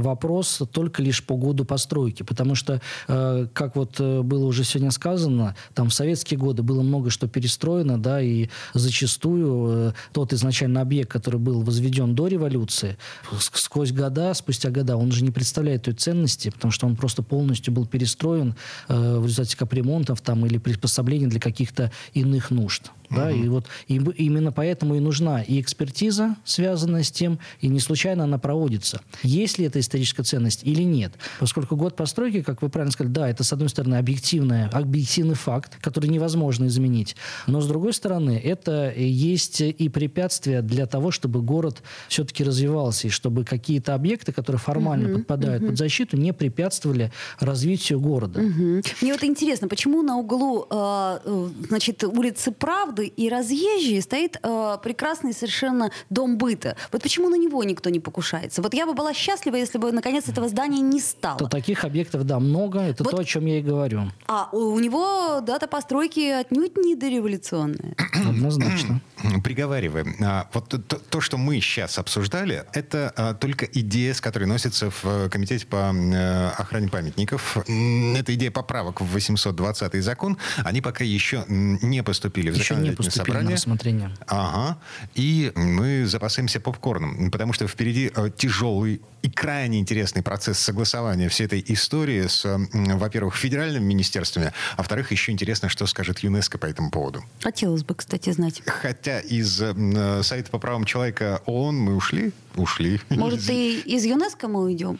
вопрос 0.00 0.62
только 0.72 1.02
лишь 1.02 1.24
по 1.24 1.36
году 1.36 1.64
постройки. 1.64 2.22
Потому 2.22 2.54
что, 2.54 2.80
э, 3.08 3.46
как 3.52 3.76
вот 3.76 4.00
э, 4.00 4.22
было 4.22 4.46
уже 4.46 4.64
сегодня 4.64 4.90
сказано, 4.90 5.56
там 5.74 5.88
в 5.88 5.94
советские 5.94 6.38
годы 6.38 6.62
было 6.62 6.82
много 6.82 7.10
что 7.10 7.28
перестроено, 7.28 8.00
да, 8.00 8.20
и 8.20 8.48
зачастую 8.74 9.90
э, 9.90 9.92
тот 10.12 10.32
изначально 10.32 10.80
объект, 10.80 11.10
который 11.10 11.40
был 11.40 11.62
возведен 11.62 12.14
до 12.14 12.28
революции, 12.28 12.96
сквозь 13.40 13.92
года, 13.92 14.34
спустя 14.34 14.70
года, 14.70 14.96
он 14.96 15.12
же 15.12 15.24
не 15.24 15.30
представляет 15.30 15.84
той 15.84 15.94
ценности, 15.94 16.50
потому 16.50 16.70
что 16.72 16.86
он 16.86 16.96
просто 16.96 17.09
полностью 17.16 17.72
был 17.72 17.86
перестроен 17.86 18.54
э, 18.88 19.18
в 19.18 19.24
результате 19.24 19.56
капремонтов 19.56 20.20
там, 20.20 20.46
или 20.46 20.58
приспособлений 20.58 21.26
для 21.26 21.40
каких-то 21.40 21.92
иных 22.14 22.50
нужд. 22.50 22.90
Да, 23.10 23.26
угу. 23.26 23.34
и 23.34 23.48
вот 23.48 23.66
и, 23.88 23.96
именно 23.96 24.52
поэтому 24.52 24.94
и 24.94 25.00
нужна 25.00 25.42
и 25.42 25.60
экспертиза, 25.60 26.36
связанная 26.44 27.02
с 27.02 27.10
тем, 27.10 27.38
и 27.60 27.68
не 27.68 27.80
случайно 27.80 28.24
она 28.24 28.38
проводится. 28.38 29.00
Есть 29.22 29.58
ли 29.58 29.66
это 29.66 29.80
историческая 29.80 30.22
ценность 30.22 30.62
или 30.64 30.82
нет? 30.82 31.12
Поскольку 31.40 31.76
год 31.76 31.96
постройки, 31.96 32.42
как 32.42 32.62
вы 32.62 32.68
правильно 32.68 32.92
сказали, 32.92 33.12
да, 33.12 33.28
это, 33.28 33.42
с 33.42 33.52
одной 33.52 33.68
стороны, 33.68 33.96
объективная, 33.96 34.68
объективный 34.68 35.34
факт, 35.34 35.76
который 35.80 36.08
невозможно 36.08 36.66
изменить. 36.66 37.16
Но, 37.46 37.60
с 37.60 37.66
другой 37.66 37.92
стороны, 37.92 38.40
это 38.42 38.92
есть 38.96 39.60
и 39.60 39.88
препятствие 39.88 40.62
для 40.62 40.86
того, 40.86 41.10
чтобы 41.10 41.42
город 41.42 41.82
все-таки 42.08 42.44
развивался, 42.44 43.08
и 43.08 43.10
чтобы 43.10 43.44
какие-то 43.44 43.94
объекты, 43.94 44.32
которые 44.32 44.60
формально 44.60 45.08
угу, 45.08 45.18
подпадают 45.18 45.62
угу. 45.62 45.70
под 45.70 45.78
защиту, 45.78 46.16
не 46.16 46.32
препятствовали 46.32 47.12
развитию 47.40 48.00
города. 48.00 48.40
Угу. 48.40 48.82
Мне 49.00 49.12
вот 49.12 49.24
интересно, 49.24 49.68
почему 49.68 50.02
на 50.02 50.16
углу 50.16 50.66
э, 50.70 51.48
значит, 51.68 52.04
улицы 52.04 52.52
Правды 52.52 52.99
правда 53.00 53.02
и 53.02 53.28
разъезжий 53.28 54.00
стоит 54.02 54.38
э, 54.42 54.78
прекрасный 54.82 55.32
совершенно 55.32 55.90
дом 56.10 56.36
быта. 56.38 56.76
Вот 56.92 57.02
почему 57.02 57.28
на 57.28 57.36
него 57.36 57.62
никто 57.64 57.90
не 57.90 58.00
покушается? 58.00 58.62
Вот 58.62 58.74
я 58.74 58.86
бы 58.86 58.94
была 58.94 59.14
счастлива, 59.14 59.56
если 59.56 59.78
бы 59.78 59.92
наконец 59.92 60.28
этого 60.28 60.48
здания 60.48 60.80
не 60.80 61.00
стало. 61.00 61.38
То 61.38 61.46
таких 61.46 61.84
объектов, 61.84 62.24
да, 62.24 62.38
много. 62.38 62.80
Это 62.80 63.04
вот, 63.04 63.10
то, 63.10 63.20
о 63.20 63.24
чем 63.24 63.46
я 63.46 63.58
и 63.58 63.62
говорю. 63.62 64.10
А 64.26 64.48
у, 64.52 64.72
у 64.72 64.78
него 64.78 65.40
дата 65.40 65.66
постройки 65.66 66.30
отнюдь 66.30 66.76
не 66.76 66.94
дореволюционная. 66.94 67.94
Однозначно. 68.28 69.00
Приговариваем. 69.44 70.16
А, 70.22 70.48
вот 70.52 70.68
то, 70.68 70.96
то, 70.96 71.20
что 71.20 71.36
мы 71.36 71.60
сейчас 71.60 71.98
обсуждали, 71.98 72.64
это 72.72 73.12
а, 73.16 73.34
только 73.34 73.66
идея, 73.66 74.14
с 74.14 74.20
которой 74.20 74.44
носится 74.44 74.90
в 74.90 75.04
э, 75.04 75.28
Комитете 75.28 75.66
по 75.66 75.92
э, 75.92 76.48
охране 76.56 76.88
памятников. 76.88 77.56
Это 77.56 78.34
идея 78.34 78.50
поправок 78.50 79.00
в 79.00 79.06
820 79.12 80.02
закон. 80.02 80.38
Они 80.64 80.80
пока 80.80 81.04
еще 81.04 81.44
не 81.48 82.02
поступили 82.02 82.50
в 82.50 82.54
еще 82.54 82.74
законодательное 82.74 82.89
не 82.89 82.89
поступили 82.96 83.26
собрание. 83.26 83.54
рассмотрение. 83.54 84.10
Ага. 84.26 84.78
И 85.14 85.52
мы 85.54 86.06
запасаемся 86.06 86.60
попкорном, 86.60 87.30
потому 87.30 87.52
что 87.52 87.66
впереди 87.66 88.10
э, 88.14 88.30
тяжелый 88.36 89.00
и 89.22 89.30
крайне 89.30 89.78
интересный 89.78 90.22
процесс 90.22 90.58
согласования 90.58 91.28
всей 91.28 91.46
этой 91.46 91.64
истории 91.68 92.26
с, 92.26 92.46
во-первых, 92.72 93.36
федеральными 93.36 93.84
министерствами, 93.84 94.52
а 94.76 94.78
во-вторых, 94.78 95.10
еще 95.10 95.32
интересно, 95.32 95.68
что 95.68 95.86
скажет 95.86 96.20
ЮНЕСКО 96.20 96.58
по 96.58 96.66
этому 96.66 96.90
поводу. 96.90 97.22
Хотелось 97.40 97.84
бы, 97.84 97.94
кстати, 97.94 98.30
знать. 98.30 98.62
Хотя 98.66 99.20
из 99.20 99.60
э, 99.60 100.22
сайта 100.22 100.50
по 100.50 100.58
правам 100.58 100.84
человека 100.84 101.42
ООН 101.46 101.76
мы 101.76 101.96
ушли, 101.96 102.32
ушли. 102.56 103.00
Может, 103.10 103.48
и 103.50 103.80
из 103.80 104.04
ЮНЕСКО 104.04 104.48
мы 104.48 104.64
уйдем? 104.64 104.98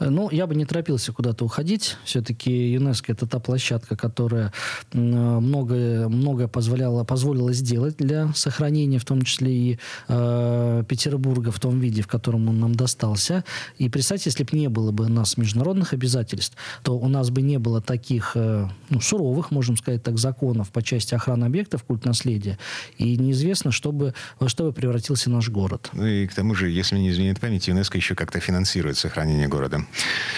Ну, 0.00 0.28
я 0.30 0.46
бы 0.46 0.54
не 0.54 0.64
торопился 0.64 1.12
куда-то 1.12 1.44
уходить. 1.44 1.96
Все-таки 2.04 2.72
ЮНЕСКО 2.72 3.12
это 3.12 3.26
та 3.26 3.38
площадка, 3.38 3.96
которая 3.96 4.52
многое, 4.92 6.08
многое 6.08 6.48
позволяла, 6.48 7.04
позволила 7.04 7.52
сделать 7.52 7.96
для 7.96 8.32
сохранения, 8.34 8.98
в 8.98 9.04
том 9.04 9.22
числе 9.22 9.52
и 9.52 9.78
э, 10.08 10.84
Петербурга 10.88 11.50
в 11.50 11.60
том 11.60 11.80
виде, 11.80 12.02
в 12.02 12.08
котором 12.08 12.48
он 12.48 12.58
нам 12.58 12.74
достался. 12.74 13.44
И 13.78 13.88
представьте, 13.88 14.30
если 14.30 14.44
бы 14.44 14.56
не 14.56 14.68
было 14.68 14.90
бы 14.92 15.06
у 15.06 15.08
нас 15.08 15.36
международных 15.36 15.92
обязательств, 15.92 16.56
то 16.82 16.98
у 16.98 17.08
нас 17.08 17.30
бы 17.30 17.42
не 17.42 17.58
было 17.58 17.80
таких 17.80 18.32
э, 18.34 18.68
ну, 18.90 19.00
суровых, 19.00 19.50
можем 19.50 19.76
сказать 19.76 20.02
так, 20.02 20.18
законов 20.18 20.70
по 20.70 20.82
части 20.82 21.14
охраны 21.14 21.44
объектов 21.44 21.84
культ 21.84 22.04
наследия. 22.04 22.58
И 22.98 23.16
неизвестно, 23.16 23.72
что 23.72 23.92
бы, 23.92 24.14
во 24.38 24.48
что 24.48 24.64
бы 24.64 24.72
превратился 24.72 25.30
наш 25.30 25.48
город. 25.48 25.90
Ну 25.92 26.06
и 26.06 26.26
к 26.26 26.34
тому 26.34 26.54
же, 26.54 26.70
если 26.70 26.98
не 26.98 27.10
изменяет 27.10 27.40
память, 27.40 27.68
ЮНЕСКО 27.68 27.96
еще 27.96 28.14
как-то 28.14 28.40
финансирует 28.40 28.96
сохранение 28.98 29.48
города. 29.48 29.84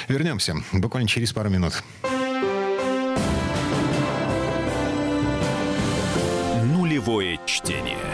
Вернемся 0.08 0.56
буквально 0.72 1.08
через 1.08 1.32
пару 1.32 1.50
минут. 1.50 1.82
Нулевое 6.64 7.38
чтение. 7.46 8.13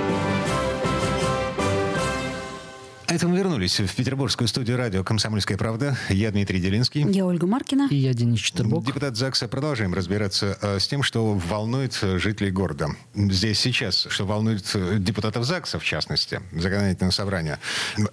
Это 3.11 3.27
мы 3.27 3.37
вернулись 3.37 3.77
в 3.77 3.93
петербургскую 3.93 4.47
студию 4.47 4.77
радио 4.77 5.03
«Комсомольская 5.03 5.57
правда». 5.57 5.97
Я 6.07 6.31
Дмитрий 6.31 6.61
Делинский. 6.61 7.05
Я 7.11 7.25
Ольга 7.25 7.45
Маркина. 7.45 7.89
И 7.91 7.95
я 7.97 8.13
Денис 8.13 8.39
Четербок. 8.39 8.85
Депутат 8.85 9.17
ЗАГСа. 9.17 9.49
Продолжаем 9.49 9.93
разбираться 9.93 10.57
э, 10.61 10.79
с 10.79 10.87
тем, 10.87 11.03
что 11.03 11.33
волнует 11.33 11.93
жителей 12.01 12.51
города. 12.51 12.87
Здесь 13.13 13.59
сейчас, 13.59 14.07
что 14.09 14.25
волнует 14.25 14.63
э, 14.75 14.95
депутатов 14.97 15.43
ЗАГСа, 15.43 15.77
в 15.79 15.83
частности, 15.83 16.39
законодательное 16.53 17.11
собрание. 17.11 17.59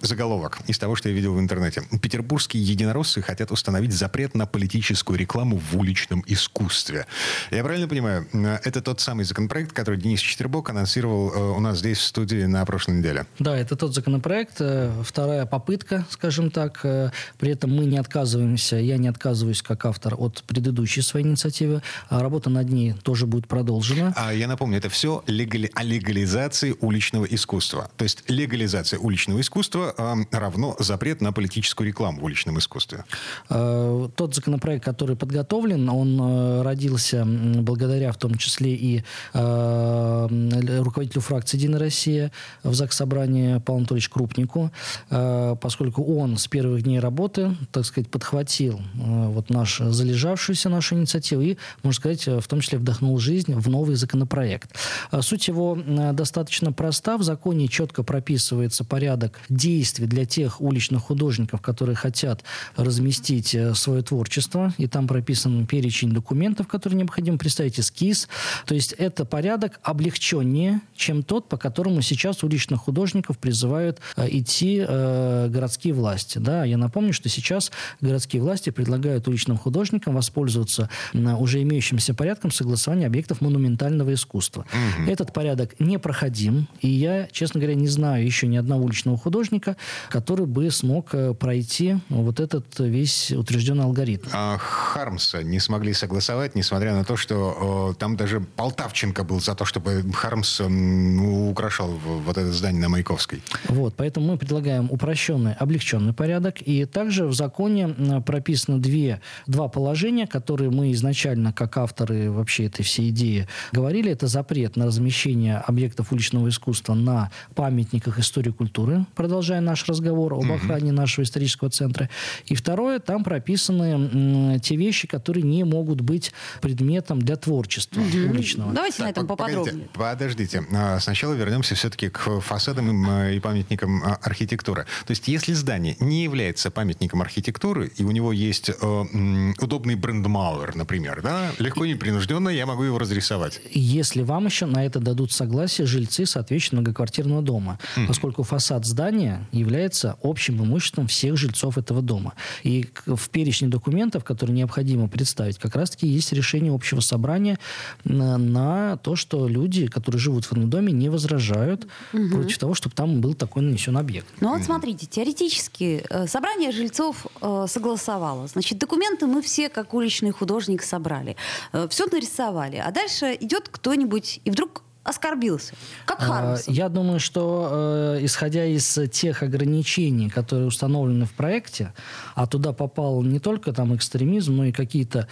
Заголовок 0.01 0.59
из 0.67 0.77
того, 0.77 0.97
что 0.97 1.07
я 1.07 1.15
видел 1.15 1.33
в 1.33 1.39
интернете. 1.39 1.81
Петербургские 2.01 2.61
единороссы 2.61 3.21
хотят 3.21 3.53
установить 3.53 3.93
запрет 3.93 4.35
на 4.35 4.47
политическую 4.47 5.17
рекламу 5.17 5.61
в 5.71 5.77
уличном 5.77 6.25
искусстве. 6.27 7.05
Я 7.51 7.63
правильно 7.63 7.87
понимаю, 7.87 8.27
э, 8.33 8.59
это 8.65 8.81
тот 8.81 8.99
самый 8.99 9.23
законопроект, 9.23 9.71
который 9.71 9.97
Денис 9.97 10.19
Четербок 10.19 10.71
анонсировал 10.71 11.55
у 11.55 11.59
нас 11.61 11.79
здесь 11.79 11.99
в 11.99 12.03
студии 12.03 12.43
на 12.43 12.65
прошлой 12.65 12.95
неделе? 12.95 13.25
Да, 13.39 13.57
это 13.57 13.77
тот 13.77 13.95
законопроект, 13.95 14.59
вторая 15.03 15.45
попытка, 15.45 16.05
скажем 16.09 16.51
так. 16.51 16.79
Э, 16.83 17.11
при 17.37 17.51
этом 17.51 17.75
мы 17.75 17.85
не 17.85 17.97
отказываемся, 17.97 18.75
я 18.77 18.97
не 18.97 19.07
отказываюсь 19.07 19.61
как 19.61 19.85
автор 19.85 20.15
от 20.17 20.43
предыдущей 20.43 21.01
своей 21.01 21.25
инициативы. 21.25 21.81
А 22.09 22.21
работа 22.21 22.49
над 22.49 22.69
ней 22.69 22.93
тоже 22.93 23.25
будет 23.25 23.47
продолжена. 23.47 24.13
А 24.15 24.33
я 24.33 24.47
напомню, 24.47 24.77
это 24.77 24.89
все 24.89 25.23
легали... 25.27 25.71
о 25.75 25.83
легализации 25.83 26.75
уличного 26.79 27.25
искусства. 27.25 27.89
То 27.97 28.03
есть 28.03 28.23
легализация 28.27 28.99
уличного 28.99 29.41
искусства 29.41 29.93
э, 29.97 30.15
равно 30.31 30.75
запрет 30.79 31.21
на 31.21 31.31
политическую 31.33 31.87
рекламу 31.87 32.21
в 32.21 32.23
уличном 32.23 32.59
искусстве. 32.59 33.05
Э, 33.49 34.09
тот 34.15 34.35
законопроект, 34.35 34.85
который 34.85 35.15
подготовлен, 35.15 35.89
он 35.89 36.19
э, 36.21 36.61
родился 36.61 37.25
благодаря 37.25 38.11
в 38.11 38.17
том 38.17 38.35
числе 38.35 38.73
и 38.75 39.03
э, 39.33 40.79
руководителю 40.81 41.21
фракции 41.21 41.57
«Единая 41.57 41.79
Россия» 41.79 42.31
в 42.63 42.73
ЗАГС 42.73 42.97
Собрании 42.97 43.59
Павлу 43.59 43.79
Анатольевичу 43.79 44.11
Крупнику. 44.11 44.71
Э, 45.09 45.55
поскольку 45.59 46.03
он 46.03 46.37
с 46.37 46.47
первых 46.47 46.83
дней 46.83 46.99
работы, 46.99 47.55
так 47.71 47.85
сказать, 47.85 48.09
подхватил 48.09 48.79
э, 48.79 49.27
вот 49.27 49.49
наш, 49.49 49.79
залежавшуюся 49.79 50.69
нашу 50.69 50.95
инициативу 50.95 51.41
и, 51.41 51.57
можно 51.83 51.99
сказать, 51.99 52.27
в 52.27 52.47
том 52.47 52.61
числе 52.61 52.77
вдохнул 52.77 53.17
жизнь 53.19 53.53
в 53.53 53.69
новый 53.69 53.95
законопроект. 53.95 54.71
Э, 55.11 55.21
суть 55.21 55.47
его 55.47 55.77
достаточно 56.13 56.71
проста. 56.71 57.17
В 57.17 57.23
законе 57.23 57.67
четко 57.67 58.03
прописывается 58.03 58.83
порядок 58.83 59.39
действий 59.49 60.05
для 60.05 60.25
тех 60.25 60.61
уличных 60.61 61.03
художников, 61.03 61.61
которые 61.61 61.95
хотят 61.95 62.43
разместить 62.75 63.55
свое 63.73 64.01
творчество. 64.01 64.73
И 64.77 64.87
там 64.87 65.07
прописан 65.07 65.65
перечень 65.65 66.11
документов, 66.11 66.67
которые 66.67 66.97
необходимо 66.97 67.37
представить, 67.37 67.79
эскиз. 67.79 68.27
То 68.65 68.75
есть 68.75 68.93
это 68.93 69.25
порядок 69.25 69.79
облегченнее, 69.83 70.81
чем 70.95 71.23
тот, 71.23 71.49
по 71.49 71.57
которому 71.57 72.01
сейчас 72.01 72.43
уличных 72.43 72.81
художников 72.81 73.37
призывают 73.37 73.99
идти 74.17 74.68
э, 74.77 75.47
городские 75.49 75.93
власти. 75.93 76.37
Да? 76.37 76.63
Я 76.63 76.77
напомню, 76.77 77.13
что 77.13 77.29
сейчас 77.29 77.71
городские 78.01 78.41
власти 78.41 78.69
предлагают 78.69 79.27
уличным 79.27 79.57
художникам 79.57 80.15
воспользоваться 80.15 80.89
э, 81.13 81.33
уже 81.33 81.61
имеющимся 81.61 82.13
порядком 82.13 82.51
согласования 82.51 83.07
объектов 83.07 83.41
монументального 83.41 84.13
искусства. 84.13 84.65
Угу. 84.71 85.09
Этот 85.09 85.33
порядок 85.33 85.79
непроходим, 85.79 86.67
и 86.81 86.89
я, 86.89 87.27
честно 87.31 87.59
говоря, 87.59 87.75
не 87.75 87.87
знаю 87.87 88.25
еще 88.25 88.47
ни 88.47 88.57
одного 88.57 88.85
уличного 88.85 89.17
художника, 89.17 89.75
который 90.09 90.45
бы 90.45 90.69
смог 90.71 91.13
э, 91.13 91.33
пройти 91.33 91.97
вот 92.09 92.39
этот 92.39 92.79
весь 92.79 93.31
утвержденный 93.31 93.83
алгоритм. 93.83 94.27
А 94.33 94.57
Хармса 94.57 95.43
не 95.43 95.59
смогли 95.59 95.93
согласовать, 95.93 96.55
несмотря 96.55 96.93
на 96.93 97.03
то, 97.03 97.17
что 97.17 97.91
э, 97.91 97.99
там 97.99 98.17
даже 98.17 98.41
Полтавченко 98.41 99.23
был 99.23 99.39
за 99.39 99.55
то, 99.55 99.65
чтобы 99.65 100.03
Хармс 100.13 100.59
э, 100.61 100.65
украшал 100.65 101.89
вот 101.89 102.37
это 102.37 102.51
здание 102.51 102.81
на 102.81 102.89
Маяковской. 102.89 103.41
Вот, 103.67 103.93
поэтому 103.95 104.27
мы 104.27 104.37
предлагаем 104.37 104.58
предлагаем 104.59 104.91
упрощенный, 104.91 105.53
облегченный 105.53 106.13
порядок. 106.13 106.61
И 106.61 106.85
также 106.85 107.25
в 107.25 107.33
законе 107.33 107.95
прописано 108.25 108.79
две, 108.79 109.21
два 109.47 109.69
положения, 109.69 110.27
которые 110.27 110.69
мы 110.69 110.91
изначально, 110.91 111.53
как 111.53 111.77
авторы 111.77 112.29
вообще 112.29 112.65
этой 112.65 112.83
всей 112.83 113.09
идеи, 113.09 113.47
говорили. 113.71 114.11
Это 114.11 114.27
запрет 114.27 114.75
на 114.75 114.85
размещение 114.87 115.57
объектов 115.57 116.11
уличного 116.11 116.49
искусства 116.49 116.93
на 116.93 117.31
памятниках 117.55 118.19
истории 118.19 118.51
культуры, 118.51 119.05
продолжая 119.15 119.61
наш 119.61 119.87
разговор 119.87 120.33
об 120.33 120.51
охране 120.51 120.91
нашего 120.91 121.23
исторического 121.23 121.69
центра. 121.69 122.09
И 122.45 122.55
второе, 122.55 122.99
там 122.99 123.23
прописаны 123.23 124.59
те 124.59 124.75
вещи, 124.75 125.07
которые 125.07 125.43
не 125.43 125.63
могут 125.63 126.01
быть 126.01 126.33
предметом 126.61 127.21
для 127.21 127.37
творчества 127.37 128.01
уличного. 128.01 128.73
Давайте 128.73 128.97
так, 128.97 129.05
на 129.05 129.09
этом 129.11 129.27
поподробнее. 129.27 129.87
Подождите. 129.93 130.63
А, 130.73 130.99
сначала 130.99 131.33
вернемся 131.33 131.75
все-таки 131.75 132.09
к 132.09 132.41
фасадам 132.41 133.29
и 133.29 133.39
памятникам 133.39 134.03
а, 134.03 134.19
архитектуры 134.49 134.79
архитектура. 134.79 134.85
То 135.05 135.11
есть 135.11 135.27
если 135.27 135.53
здание 135.53 135.95
не 135.99 136.23
является 136.23 136.71
памятником 136.71 137.21
архитектуры, 137.21 137.91
и 137.97 138.03
у 138.03 138.11
него 138.11 138.31
есть 138.33 138.69
э, 138.69 139.53
удобный 139.61 139.95
брендмауэр, 139.95 140.75
например, 140.75 141.21
да, 141.21 141.51
легко 141.59 141.85
и 141.85 141.93
непринужденно 141.93 142.49
я 142.49 142.65
могу 142.65 142.83
его 142.83 142.97
разрисовать. 142.99 143.61
Если 143.71 144.23
вам 144.23 144.45
еще 144.45 144.65
на 144.65 144.85
это 144.85 144.99
дадут 144.99 145.31
согласие 145.31 145.87
жильцы, 145.87 146.25
соответственно, 146.25 146.81
многоквартирного 146.81 147.41
дома, 147.41 147.79
mm 147.95 148.09
поскольку 148.09 148.43
фасад 148.43 148.85
здания 148.85 149.47
является 149.51 150.17
общим 150.23 150.63
имуществом 150.63 151.05
всех 151.07 151.37
жильцов 151.37 151.77
этого 151.77 152.01
дома. 152.01 152.33
И 152.63 152.87
в 153.05 153.29
перечне 153.29 153.67
документов, 153.67 154.23
которые 154.23 154.55
необходимо 154.55 155.07
представить, 155.07 155.59
как 155.59 155.75
раз-таки 155.75 156.07
есть 156.07 156.33
решение 156.33 156.73
общего 156.73 157.01
собрания 157.01 157.59
на, 158.03 158.37
на 158.37 158.97
то, 158.97 159.15
что 159.15 159.47
люди, 159.47 159.87
которые 159.87 160.19
живут 160.19 160.45
в 160.45 160.51
этом 160.51 160.69
доме, 160.69 160.91
не 160.91 161.09
возражают 161.09 161.87
mm 162.13 162.29
против 162.29 162.57
того, 162.57 162.73
чтобы 162.73 162.95
там 162.95 163.21
был 163.21 163.33
такой 163.35 163.63
нанесен 163.63 163.97
объект. 163.97 164.27
Ну 164.41 164.49
вот 164.49 164.63
смотрите, 164.63 165.05
теоретически 165.05 166.05
э, 166.09 166.27
собрание 166.27 166.71
жильцов 166.71 167.27
э, 167.41 167.65
согласовало. 167.67 168.47
Значит, 168.47 168.77
документы 168.77 169.27
мы 169.27 169.41
все, 169.41 169.69
как 169.69 169.93
уличный 169.93 170.31
художник, 170.31 170.81
собрали. 170.81 171.35
Э, 171.73 171.87
все 171.89 172.05
нарисовали. 172.05 172.77
А 172.77 172.91
дальше 172.91 173.37
идет 173.39 173.67
кто-нибудь, 173.69 174.39
и 174.45 174.51
вдруг 174.51 174.83
оскорбился. 175.09 175.73
Как 176.05 176.21
Хармсон. 176.21 176.73
Я 176.73 176.89
думаю, 176.89 177.19
что 177.19 178.15
э, 178.15 178.25
исходя 178.25 178.65
из 178.65 178.99
тех 179.11 179.43
ограничений, 179.43 180.29
которые 180.29 180.67
установлены 180.67 181.25
в 181.25 181.33
проекте, 181.33 181.93
а 182.35 182.47
туда 182.47 182.73
попал 182.73 183.21
не 183.23 183.39
только 183.39 183.73
там 183.73 183.95
экстремизм, 183.95 184.55
но 184.57 184.65
и 184.65 184.71
какие-то 184.71 185.27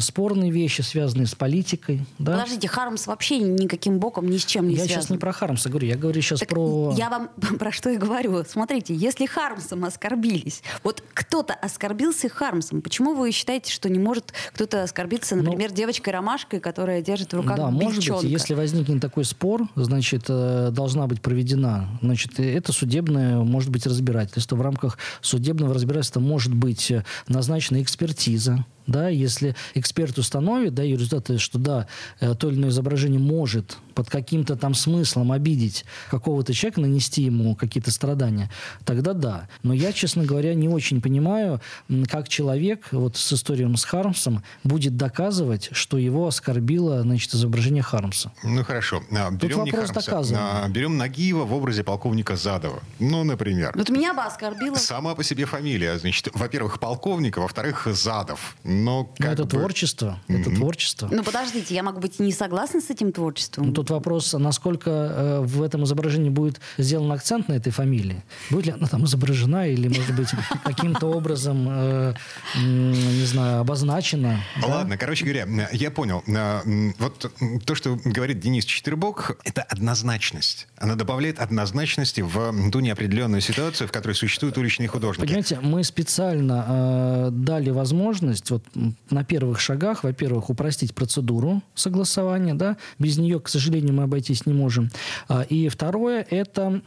спорные 0.00 0.50
вещи, 0.50 0.80
связанные 0.82 1.26
с 1.26 1.34
политикой. 1.34 2.04
Да? 2.18 2.32
Подождите, 2.32 2.68
Хармс 2.68 3.06
вообще 3.06 3.38
никаким 3.38 3.98
боком 3.98 4.28
ни 4.28 4.36
с 4.36 4.44
чем 4.44 4.66
не 4.68 4.74
я 4.74 4.78
связан. 4.78 4.90
Я 4.90 5.00
сейчас 5.02 5.10
не 5.10 5.18
про 5.18 5.32
Хармса 5.32 5.68
говорю, 5.68 5.86
я 5.86 5.96
говорю 5.96 6.20
сейчас 6.22 6.40
так 6.40 6.48
про... 6.48 6.94
Я 6.96 7.10
вам 7.10 7.30
про 7.58 7.72
что 7.72 7.90
и 7.90 7.96
говорю. 7.96 8.44
Смотрите, 8.44 8.94
если 8.94 9.26
Хармсом 9.26 9.84
оскорбились, 9.84 10.62
вот 10.82 11.02
кто-то 11.14 11.54
оскорбился 11.54 12.28
Хармсом, 12.28 12.82
почему 12.82 13.14
вы 13.14 13.32
считаете, 13.32 13.72
что 13.72 13.88
не 13.88 13.98
может 13.98 14.32
кто-то 14.54 14.82
оскорбиться, 14.82 15.36
ну, 15.36 15.42
например, 15.42 15.70
ну, 15.70 15.76
девочкой-ромашкой, 15.76 16.60
которая 16.60 17.02
держит 17.02 17.32
в 17.32 17.36
руках 17.36 17.56
Да, 17.56 17.70
бельчонка? 17.70 17.84
может 17.84 18.22
быть, 18.22 18.30
если 18.30 18.54
возникнет 18.54 19.04
такой 19.10 19.24
спор, 19.24 19.68
значит, 19.74 20.26
э, 20.28 20.70
должна 20.72 21.08
быть 21.08 21.20
проведена, 21.20 21.88
значит, 22.00 22.38
это 22.38 22.72
судебное, 22.72 23.38
может 23.38 23.68
быть, 23.68 23.84
разбирательство. 23.84 24.54
В 24.54 24.62
рамках 24.62 24.98
судебного 25.20 25.74
разбирательства 25.74 26.20
может 26.20 26.54
быть 26.54 26.92
э, 26.92 27.04
назначена 27.26 27.82
экспертиза, 27.82 28.64
да, 28.86 29.08
если 29.08 29.56
эксперт 29.74 30.16
установит, 30.16 30.74
да, 30.74 30.84
и 30.84 30.92
результаты, 30.92 31.38
что 31.38 31.58
да, 31.58 31.88
э, 32.20 32.36
то 32.36 32.48
или 32.50 32.56
иное 32.56 32.70
изображение 32.70 33.18
может 33.18 33.78
под 34.00 34.08
каким-то 34.08 34.56
там 34.56 34.72
смыслом 34.72 35.30
обидеть 35.30 35.84
какого-то 36.10 36.54
человека, 36.54 36.80
нанести 36.80 37.20
ему 37.20 37.54
какие-то 37.54 37.90
страдания, 37.90 38.50
тогда 38.86 39.12
да. 39.12 39.46
Но 39.62 39.74
я, 39.74 39.92
честно 39.92 40.24
говоря, 40.24 40.54
не 40.54 40.70
очень 40.70 41.02
понимаю, 41.02 41.60
как 42.08 42.30
человек 42.30 42.88
вот 42.92 43.18
с 43.18 43.30
историей 43.34 43.76
с 43.76 43.84
Хармсом 43.84 44.42
будет 44.64 44.96
доказывать, 44.96 45.68
что 45.72 45.98
его 45.98 46.26
оскорбило, 46.26 47.02
значит, 47.02 47.34
изображение 47.34 47.82
Хармса. 47.82 48.32
Ну, 48.42 48.64
хорошо. 48.64 49.02
А, 49.10 49.30
берем 49.30 49.64
Тут 49.64 49.72
вопрос 49.72 49.90
доказан. 49.90 50.38
А, 50.40 50.68
берем 50.70 50.96
Нагиева 50.96 51.44
в 51.44 51.52
образе 51.52 51.84
полковника 51.84 52.36
Задова. 52.36 52.80
Ну, 52.98 53.22
например. 53.22 53.72
Вот 53.74 53.90
меня 53.90 54.14
бы 54.14 54.22
оскорбило. 54.22 54.76
Сама 54.76 55.14
по 55.14 55.22
себе 55.22 55.44
фамилия. 55.44 55.98
Значит, 55.98 56.30
во-первых, 56.32 56.80
полковник, 56.80 57.36
а 57.36 57.42
во-вторых, 57.42 57.86
Задов. 57.90 58.56
Но, 58.64 59.12
Но 59.18 59.26
это 59.26 59.44
бы... 59.44 59.50
творчество. 59.50 60.18
Mm-hmm. 60.28 60.40
Это 60.40 60.50
творчество. 60.50 61.08
Ну, 61.12 61.22
подождите, 61.22 61.74
я 61.74 61.82
могу 61.82 62.00
быть 62.00 62.18
не 62.18 62.32
согласна 62.32 62.80
с 62.80 62.88
этим 62.88 63.12
творчеством. 63.12 63.66
Ну, 63.66 63.72
тут 63.74 63.89
вопрос, 63.90 64.32
насколько 64.32 64.90
э, 64.90 65.40
в 65.40 65.62
этом 65.62 65.84
изображении 65.84 66.30
будет 66.30 66.60
сделан 66.78 67.10
акцент 67.12 67.48
на 67.48 67.54
этой 67.54 67.70
фамилии. 67.70 68.22
Будет 68.50 68.66
ли 68.66 68.72
она 68.72 68.86
там 68.86 69.04
изображена 69.04 69.68
или, 69.68 69.88
может 69.88 70.14
быть, 70.14 70.28
каким-то 70.64 71.06
образом, 71.06 71.66
э, 71.68 72.14
не 72.56 73.24
знаю, 73.24 73.60
обозначена. 73.60 74.40
Ладно, 74.62 74.96
короче 74.96 75.24
говоря, 75.24 75.46
я 75.72 75.90
понял. 75.90 76.22
Э, 76.26 76.60
вот 76.98 77.30
то, 77.64 77.74
что 77.74 77.98
говорит 78.04 78.40
Денис 78.40 78.64
Четвербок, 78.64 79.38
это 79.44 79.62
однозначность. 79.62 80.68
Она 80.76 80.94
добавляет 80.94 81.38
однозначности 81.38 82.20
в 82.20 82.70
ту 82.70 82.80
неопределенную 82.80 83.40
ситуацию, 83.40 83.88
в 83.88 83.92
которой 83.92 84.12
существуют 84.12 84.56
уличные 84.58 84.88
художники. 84.88 85.26
Понимаете, 85.26 85.58
мы 85.60 85.84
специально 85.84 87.30
дали 87.30 87.70
возможность 87.70 88.50
вот 88.50 88.64
на 89.10 89.24
первых 89.24 89.60
шагах, 89.60 90.04
во-первых, 90.04 90.50
упростить 90.50 90.94
процедуру 90.94 91.62
согласования, 91.74 92.54
да, 92.54 92.76
без 92.98 93.18
нее, 93.18 93.40
к 93.40 93.48
сожалению, 93.48 93.69
мы 93.78 94.04
обойтись 94.04 94.46
не 94.46 94.52
можем. 94.52 94.90
А, 95.28 95.42
и 95.42 95.68
второе, 95.68 96.26
это 96.30 96.80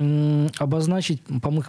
обозначить 0.57 1.21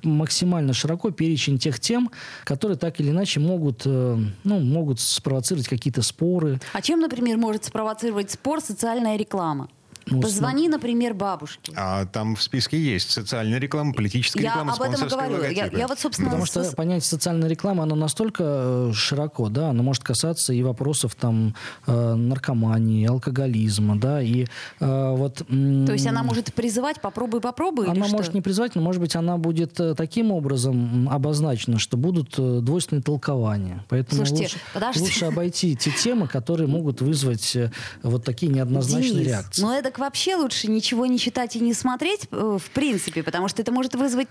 максимально 0.02 0.72
широко 0.72 1.10
перечень 1.10 1.58
тех 1.58 1.80
тем, 1.80 2.10
которые 2.44 2.76
так 2.78 3.00
или 3.00 3.10
иначе 3.10 3.40
могут, 3.40 3.82
э, 3.84 4.18
ну, 4.44 4.60
могут 4.60 5.00
спровоцировать 5.00 5.68
какие-то 5.68 6.02
споры. 6.02 6.60
А 6.72 6.82
чем, 6.82 7.00
например, 7.00 7.36
может 7.36 7.64
спровоцировать 7.64 8.30
спор 8.30 8.60
социальная 8.60 9.16
реклама? 9.16 9.68
Ну, 10.06 10.20
Позвони, 10.20 10.68
например, 10.68 11.14
бабушке. 11.14 11.72
А 11.76 12.06
там 12.06 12.36
в 12.36 12.42
списке 12.42 12.78
есть 12.78 13.10
социальная 13.10 13.58
реклама, 13.58 13.92
политическая 13.94 14.42
я 14.42 14.50
реклама, 14.50 14.74
об 14.74 14.82
этом 14.82 15.08
говорю. 15.08 15.42
Я, 15.44 15.66
я 15.66 15.86
вот, 15.86 15.98
собственно, 15.98 16.28
Потому 16.28 16.46
что 16.46 16.64
со... 16.64 16.76
понятие 16.76 17.08
социальной 17.08 17.48
рекламы, 17.48 17.82
оно 17.82 17.94
настолько 17.94 18.44
э, 18.44 18.92
широко, 18.94 19.48
да, 19.48 19.70
оно 19.70 19.82
может 19.82 20.02
касаться 20.02 20.52
и 20.52 20.62
вопросов 20.62 21.14
там 21.14 21.54
э, 21.86 22.14
наркомании, 22.14 23.06
алкоголизма, 23.06 23.98
да, 23.98 24.20
и 24.20 24.46
э, 24.80 25.14
вот... 25.16 25.38
То 25.46 25.92
есть 25.92 26.06
она 26.06 26.22
может 26.22 26.52
призывать 26.54 27.00
«попробуй, 27.00 27.40
попробуй» 27.40 27.86
Она 27.86 28.06
может 28.06 28.26
что? 28.26 28.34
не 28.34 28.42
призывать, 28.42 28.74
но, 28.74 28.82
может 28.82 29.00
быть, 29.00 29.16
она 29.16 29.38
будет 29.38 29.80
таким 29.96 30.32
образом 30.32 31.08
обозначена, 31.08 31.78
что 31.78 31.96
будут 31.96 32.34
двойственные 32.36 33.02
толкования. 33.02 33.84
Поэтому 33.88 34.26
Слушайте, 34.26 34.58
лучше, 34.74 35.00
лучше 35.00 35.24
обойти 35.26 35.76
те 35.76 35.90
темы, 35.90 36.28
которые 36.28 36.66
могут 36.66 37.00
вызвать 37.00 37.56
вот 38.02 38.24
такие 38.24 38.52
неоднозначные 38.52 39.12
Денис, 39.12 39.28
реакции. 39.28 39.62
Но 39.62 39.74
это 39.74 39.90
так 39.94 40.00
вообще 40.00 40.34
лучше 40.34 40.68
ничего 40.68 41.06
не 41.06 41.20
читать 41.20 41.54
и 41.54 41.60
не 41.60 41.72
смотреть, 41.72 42.26
э, 42.32 42.58
в 42.60 42.70
принципе, 42.70 43.22
потому 43.22 43.46
что 43.46 43.62
это 43.62 43.70
может 43.70 43.94
вызвать 43.94 44.26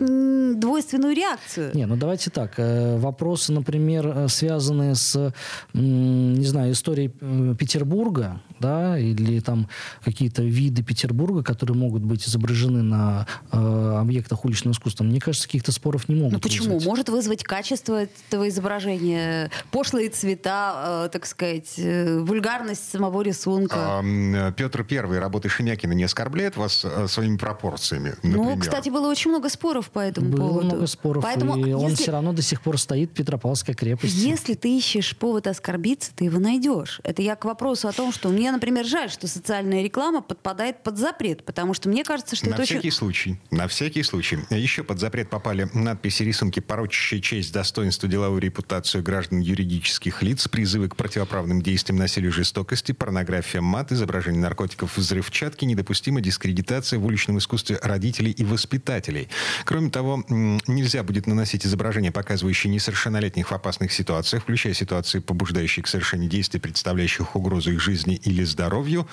двойственную 0.59 1.15
реакцию. 1.15 1.71
Не, 1.73 1.85
ну 1.85 1.95
давайте 1.95 2.29
так. 2.29 2.55
Э, 2.57 2.97
вопросы, 2.97 3.53
например, 3.53 4.05
э, 4.07 4.27
связанные 4.27 4.95
с, 4.95 5.33
не 5.73 6.45
знаю, 6.45 6.73
историей 6.73 7.09
Петербурга, 7.55 8.41
да, 8.59 8.97
или 8.97 9.39
там 9.39 9.67
какие-то 10.03 10.41
виды 10.43 10.83
Петербурга, 10.83 11.43
которые 11.43 11.77
могут 11.77 12.01
быть 12.03 12.27
изображены 12.27 12.81
на 12.81 13.27
э, 13.51 13.97
объектах 13.99 14.45
уличного 14.45 14.73
искусства, 14.73 15.03
мне 15.03 15.19
кажется, 15.19 15.47
каких-то 15.47 15.71
споров 15.71 16.09
не 16.09 16.15
могут. 16.15 16.33
Ну 16.33 16.39
почему? 16.39 16.75
Вызвать. 16.75 16.85
Может 16.85 17.09
вызвать 17.09 17.43
качество 17.43 18.03
этого 18.03 18.49
изображения, 18.49 19.49
пошлые 19.71 20.09
цвета, 20.09 21.05
э, 21.05 21.09
так 21.11 21.25
сказать, 21.25 21.73
э, 21.77 22.19
вульгарность 22.19 22.89
самого 22.91 23.21
рисунка. 23.21 23.75
А, 23.79 24.51
Петр 24.51 24.83
Первый, 24.83 25.19
работая 25.19 25.49
Шемякина 25.53 25.93
не 25.93 26.03
оскорбляет 26.03 26.57
вас 26.57 26.83
э, 26.83 27.07
своими 27.07 27.37
пропорциями? 27.37 28.15
Ну, 28.23 28.29
например? 28.29 28.55
Ну, 28.55 28.61
кстати, 28.61 28.89
было 28.89 29.07
очень 29.07 29.29
много 29.29 29.49
споров 29.49 29.89
по 29.89 29.99
этому 29.99 30.29
было 30.29 30.47
поводу. 30.49 30.65
много 30.67 30.87
споров, 30.87 31.23
Поэтому, 31.23 31.55
и 31.57 31.69
если... 31.69 31.73
он 31.73 31.95
все 31.95 32.11
равно 32.11 32.33
до 32.33 32.41
сих 32.41 32.61
пор 32.61 32.77
стоит, 32.77 33.11
Петропавловская 33.13 33.75
крепость. 33.75 34.15
Если 34.15 34.55
ты 34.55 34.75
ищешь 34.77 35.15
повод 35.15 35.47
оскорбиться, 35.47 36.11
ты 36.15 36.25
его 36.25 36.39
найдешь. 36.39 36.99
Это 37.03 37.21
я 37.21 37.35
к 37.35 37.45
вопросу 37.45 37.87
о 37.87 37.91
том, 37.91 38.11
что 38.11 38.29
мне, 38.29 38.51
например, 38.51 38.85
жаль, 38.85 39.09
что 39.09 39.27
социальная 39.27 39.83
реклама 39.83 40.21
подпадает 40.21 40.83
под 40.83 40.97
запрет, 40.97 41.43
потому 41.45 41.73
что 41.73 41.89
мне 41.89 42.03
кажется, 42.03 42.35
что 42.35 42.49
на 42.49 42.55
это 42.55 42.63
всякий 42.63 42.87
очень... 42.87 42.91
случай. 42.91 43.39
На 43.51 43.67
всякий 43.67 44.03
случай. 44.03 44.39
Еще 44.49 44.83
под 44.83 44.99
запрет 44.99 45.29
попали 45.29 45.69
надписи, 45.73 46.23
рисунки, 46.23 46.59
порочащие 46.59 47.21
честь, 47.21 47.53
достоинство, 47.53 48.09
деловую 48.09 48.41
репутацию 48.41 49.03
граждан 49.03 49.39
юридических 49.39 50.21
лиц, 50.23 50.47
призывы 50.47 50.89
к 50.89 50.95
противоправным 50.95 51.61
действиям, 51.61 51.99
насилию, 51.99 52.31
жестокости, 52.31 52.91
порнография, 52.91 53.61
мат, 53.61 53.91
изображение 53.91 54.41
наркотиков, 54.41 54.97
взрывчатки, 54.97 55.42
недопустима 55.65 56.21
дискредитация 56.21 56.99
в 56.99 57.05
уличном 57.05 57.37
искусстве 57.37 57.79
родителей 57.81 58.31
и 58.31 58.43
воспитателей. 58.43 59.29
Кроме 59.65 59.89
того, 59.89 60.23
нельзя 60.29 61.03
будет 61.03 61.27
наносить 61.27 61.65
изображения, 61.65 62.11
показывающие 62.11 62.71
несовершеннолетних 62.73 63.51
в 63.51 63.53
опасных 63.53 63.91
ситуациях, 63.91 64.43
включая 64.43 64.73
ситуации, 64.73 65.19
побуждающие 65.19 65.83
к 65.83 65.87
совершению 65.87 66.29
действий, 66.29 66.59
представляющих 66.59 67.35
угрозу 67.35 67.71
их 67.71 67.81
жизни 67.81 68.15
или 68.15 68.43
здоровью. 68.43 69.07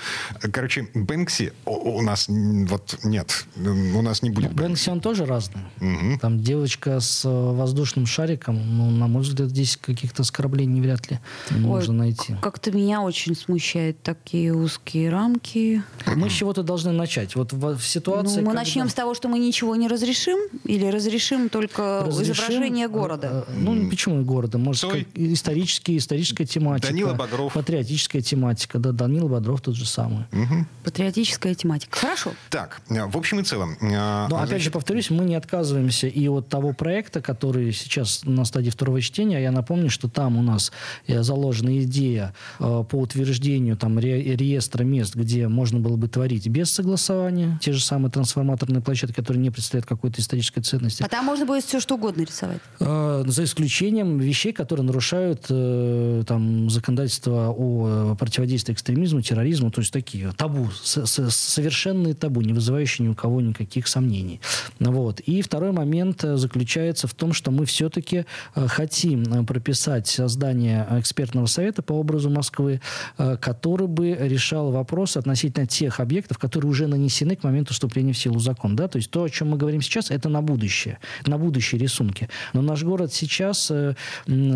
Короче, 0.53 0.89
Бэнкси 0.95 1.53
у 1.67 2.03
нас 2.03 2.27
вот 2.29 2.99
нет, 3.05 3.47
у 3.57 4.03
нас 4.03 4.23
не 4.23 4.31
будет. 4.31 4.53
Бэнкси 4.53 4.91
он 4.91 5.01
тоже 5.01 5.27
разный. 5.27 5.63
Угу. 5.81 6.19
Там 6.21 6.43
девочка 6.43 7.01
с 7.01 7.25
э, 7.25 7.29
воздушным 7.29 8.07
шариком, 8.07 8.57
ну, 8.57 8.91
на 8.91 9.07
мой 9.07 9.23
взгляд, 9.23 9.51
здесь 9.51 9.77
каких-то 9.77 10.23
оскорблений 10.23 10.81
вряд 10.81 11.11
ли 11.11 11.19
Ой, 11.51 11.59
можно 11.59 11.93
найти. 11.93 12.37
Как-то 12.43 12.71
меня 12.71 13.03
очень 13.03 13.35
смущают 13.35 14.03
такие 14.03 14.55
узкие 14.55 15.11
рамки. 15.11 15.83
Мы 16.21 16.31
с 16.31 16.33
чего-то 16.33 16.63
должны 16.63 16.93
начать. 16.93 17.35
Вот 17.37 17.53
в, 17.53 17.79
в 17.79 17.85
ситуации... 17.85 18.41
Ну, 18.41 18.49
мы 18.49 18.55
начнем 18.55 18.89
с 18.89 18.95
того, 18.95 19.15
что 19.15 19.29
мы 19.29 19.39
ничего 19.39 19.75
не 19.77 19.89
разрешим? 19.89 20.39
Или 20.65 20.87
разрешим 20.87 21.49
только 21.49 22.05
разрешим, 22.07 22.35
изображение 22.35 22.89
города? 22.89 23.47
Э, 23.49 23.53
ну, 23.57 23.89
почему 23.89 24.23
города? 24.23 24.59
Может, 24.59 24.83
Цой. 24.83 25.09
исторические, 25.15 25.99
историческая 25.99 26.45
тематика. 26.45 26.89
Данила 26.89 27.15
Бодров. 27.15 27.53
Патриотическая 27.55 28.23
тематика. 28.23 28.79
Да, 28.79 28.93
Данила 28.93 29.29
Бодров 29.29 29.61
тот 29.63 29.75
же 29.75 29.87
самый. 29.87 30.25
Угу. 30.33 30.67
Патриотическая 30.85 31.55
тематика. 31.55 31.99
Хорошо. 31.99 32.33
Так, 32.51 32.83
э, 32.91 33.07
в 33.07 33.17
общем 33.17 33.41
и 33.41 33.45
целом... 33.45 33.77
Э, 33.81 34.27
Но, 34.29 34.29
значит... 34.29 34.49
опять 34.49 34.63
же, 34.63 34.71
повторюсь, 34.71 35.11
мы 35.11 35.25
не 35.25 35.35
отказываемся 35.35 36.07
и 36.07 36.29
от 36.29 36.49
того 36.49 36.73
проекта, 36.73 37.21
который 37.23 37.73
сейчас 37.73 38.25
на 38.25 38.45
стадии 38.45 38.71
второго 38.71 39.01
чтения. 39.01 39.41
Я 39.43 39.53
напомню, 39.53 39.89
что 39.91 40.09
там 40.09 40.37
у 40.37 40.43
нас 40.43 40.73
заложена 41.09 41.81
идея 41.83 42.35
по 42.59 42.87
утверждению 42.93 43.77
там, 43.77 43.99
реестра 43.99 44.85
мест, 44.85 45.15
где 45.15 45.49
можно 45.49 45.81
было 45.81 45.97
бы 45.97 46.10
творить 46.11 46.49
без 46.49 46.71
согласования. 46.71 47.59
Те 47.61 47.73
же 47.73 47.83
самые 47.83 48.11
трансформаторные 48.11 48.83
площадки, 48.83 49.15
которые 49.15 49.43
не 49.43 49.51
представляют 49.51 49.87
какой-то 49.87 50.21
исторической 50.21 50.61
ценности. 50.61 51.03
А 51.03 51.09
там 51.09 51.25
можно 51.25 51.47
будет 51.47 51.65
все 51.65 51.81
что 51.81 51.95
угодно 51.95 52.23
рисовать? 52.23 52.61
Э, 52.81 53.23
за 53.27 53.45
исключением 53.45 54.19
вещей, 54.19 54.53
которые 54.53 54.85
нарушают 54.85 55.47
э, 55.49 56.25
там, 56.27 56.71
законодательство 56.71 57.55
о 57.57 58.15
противодействии 58.17 58.73
экстремизму, 58.73 59.23
терроризму, 59.23 59.71
то 59.71 59.81
есть 59.81 59.93
такие 59.93 60.33
табу, 60.33 60.69
с, 60.83 61.07
с, 61.07 61.31
совершенные 61.31 62.15
табу, 62.15 62.41
не 62.41 62.53
вызывающие 62.53 63.07
ни 63.07 63.11
у 63.11 63.15
кого 63.15 63.41
никаких 63.41 63.87
сомнений. 63.87 64.41
Вот. 64.79 65.21
И 65.21 65.43
второй 65.43 65.73
момент 65.73 66.23
заключается 66.23 67.07
в 67.07 67.15
том, 67.15 67.33
что 67.33 67.51
мы 67.51 67.65
все-таки 67.67 68.25
хотим 68.55 69.47
прописать 69.47 70.09
создание 70.09 70.87
экспертного 70.91 71.47
совета 71.47 71.83
по 71.83 71.93
образу 71.93 72.31
Москвы, 72.31 72.81
который 73.17 73.87
бы 73.87 74.17
решал 74.19 74.71
вопросы 74.71 75.19
относительно 75.19 75.67
тех 75.67 76.00
объектов, 76.01 76.39
которые 76.39 76.71
уже 76.71 76.87
нанесены 76.87 77.37
к 77.37 77.45
моменту 77.45 77.73
вступления 77.73 78.13
в 78.13 78.19
силу 78.19 78.39
закона. 78.39 78.77
Да? 78.77 78.89
То 78.89 78.97
есть 78.97 79.11
то, 79.11 79.25
о 79.25 79.29
чем 79.29 79.51
мы 79.51 79.57
говорим 79.57 79.83
сейчас, 79.83 80.11
это 80.11 80.29
на 80.29 80.43
будущее, 80.43 80.99
на 81.27 81.39
будущие 81.39 81.81
рисунки. 81.81 82.29
Но 82.53 82.63
наш 82.63 82.83
город 82.83 83.13
сейчас 83.13 83.71
э, 83.71 83.95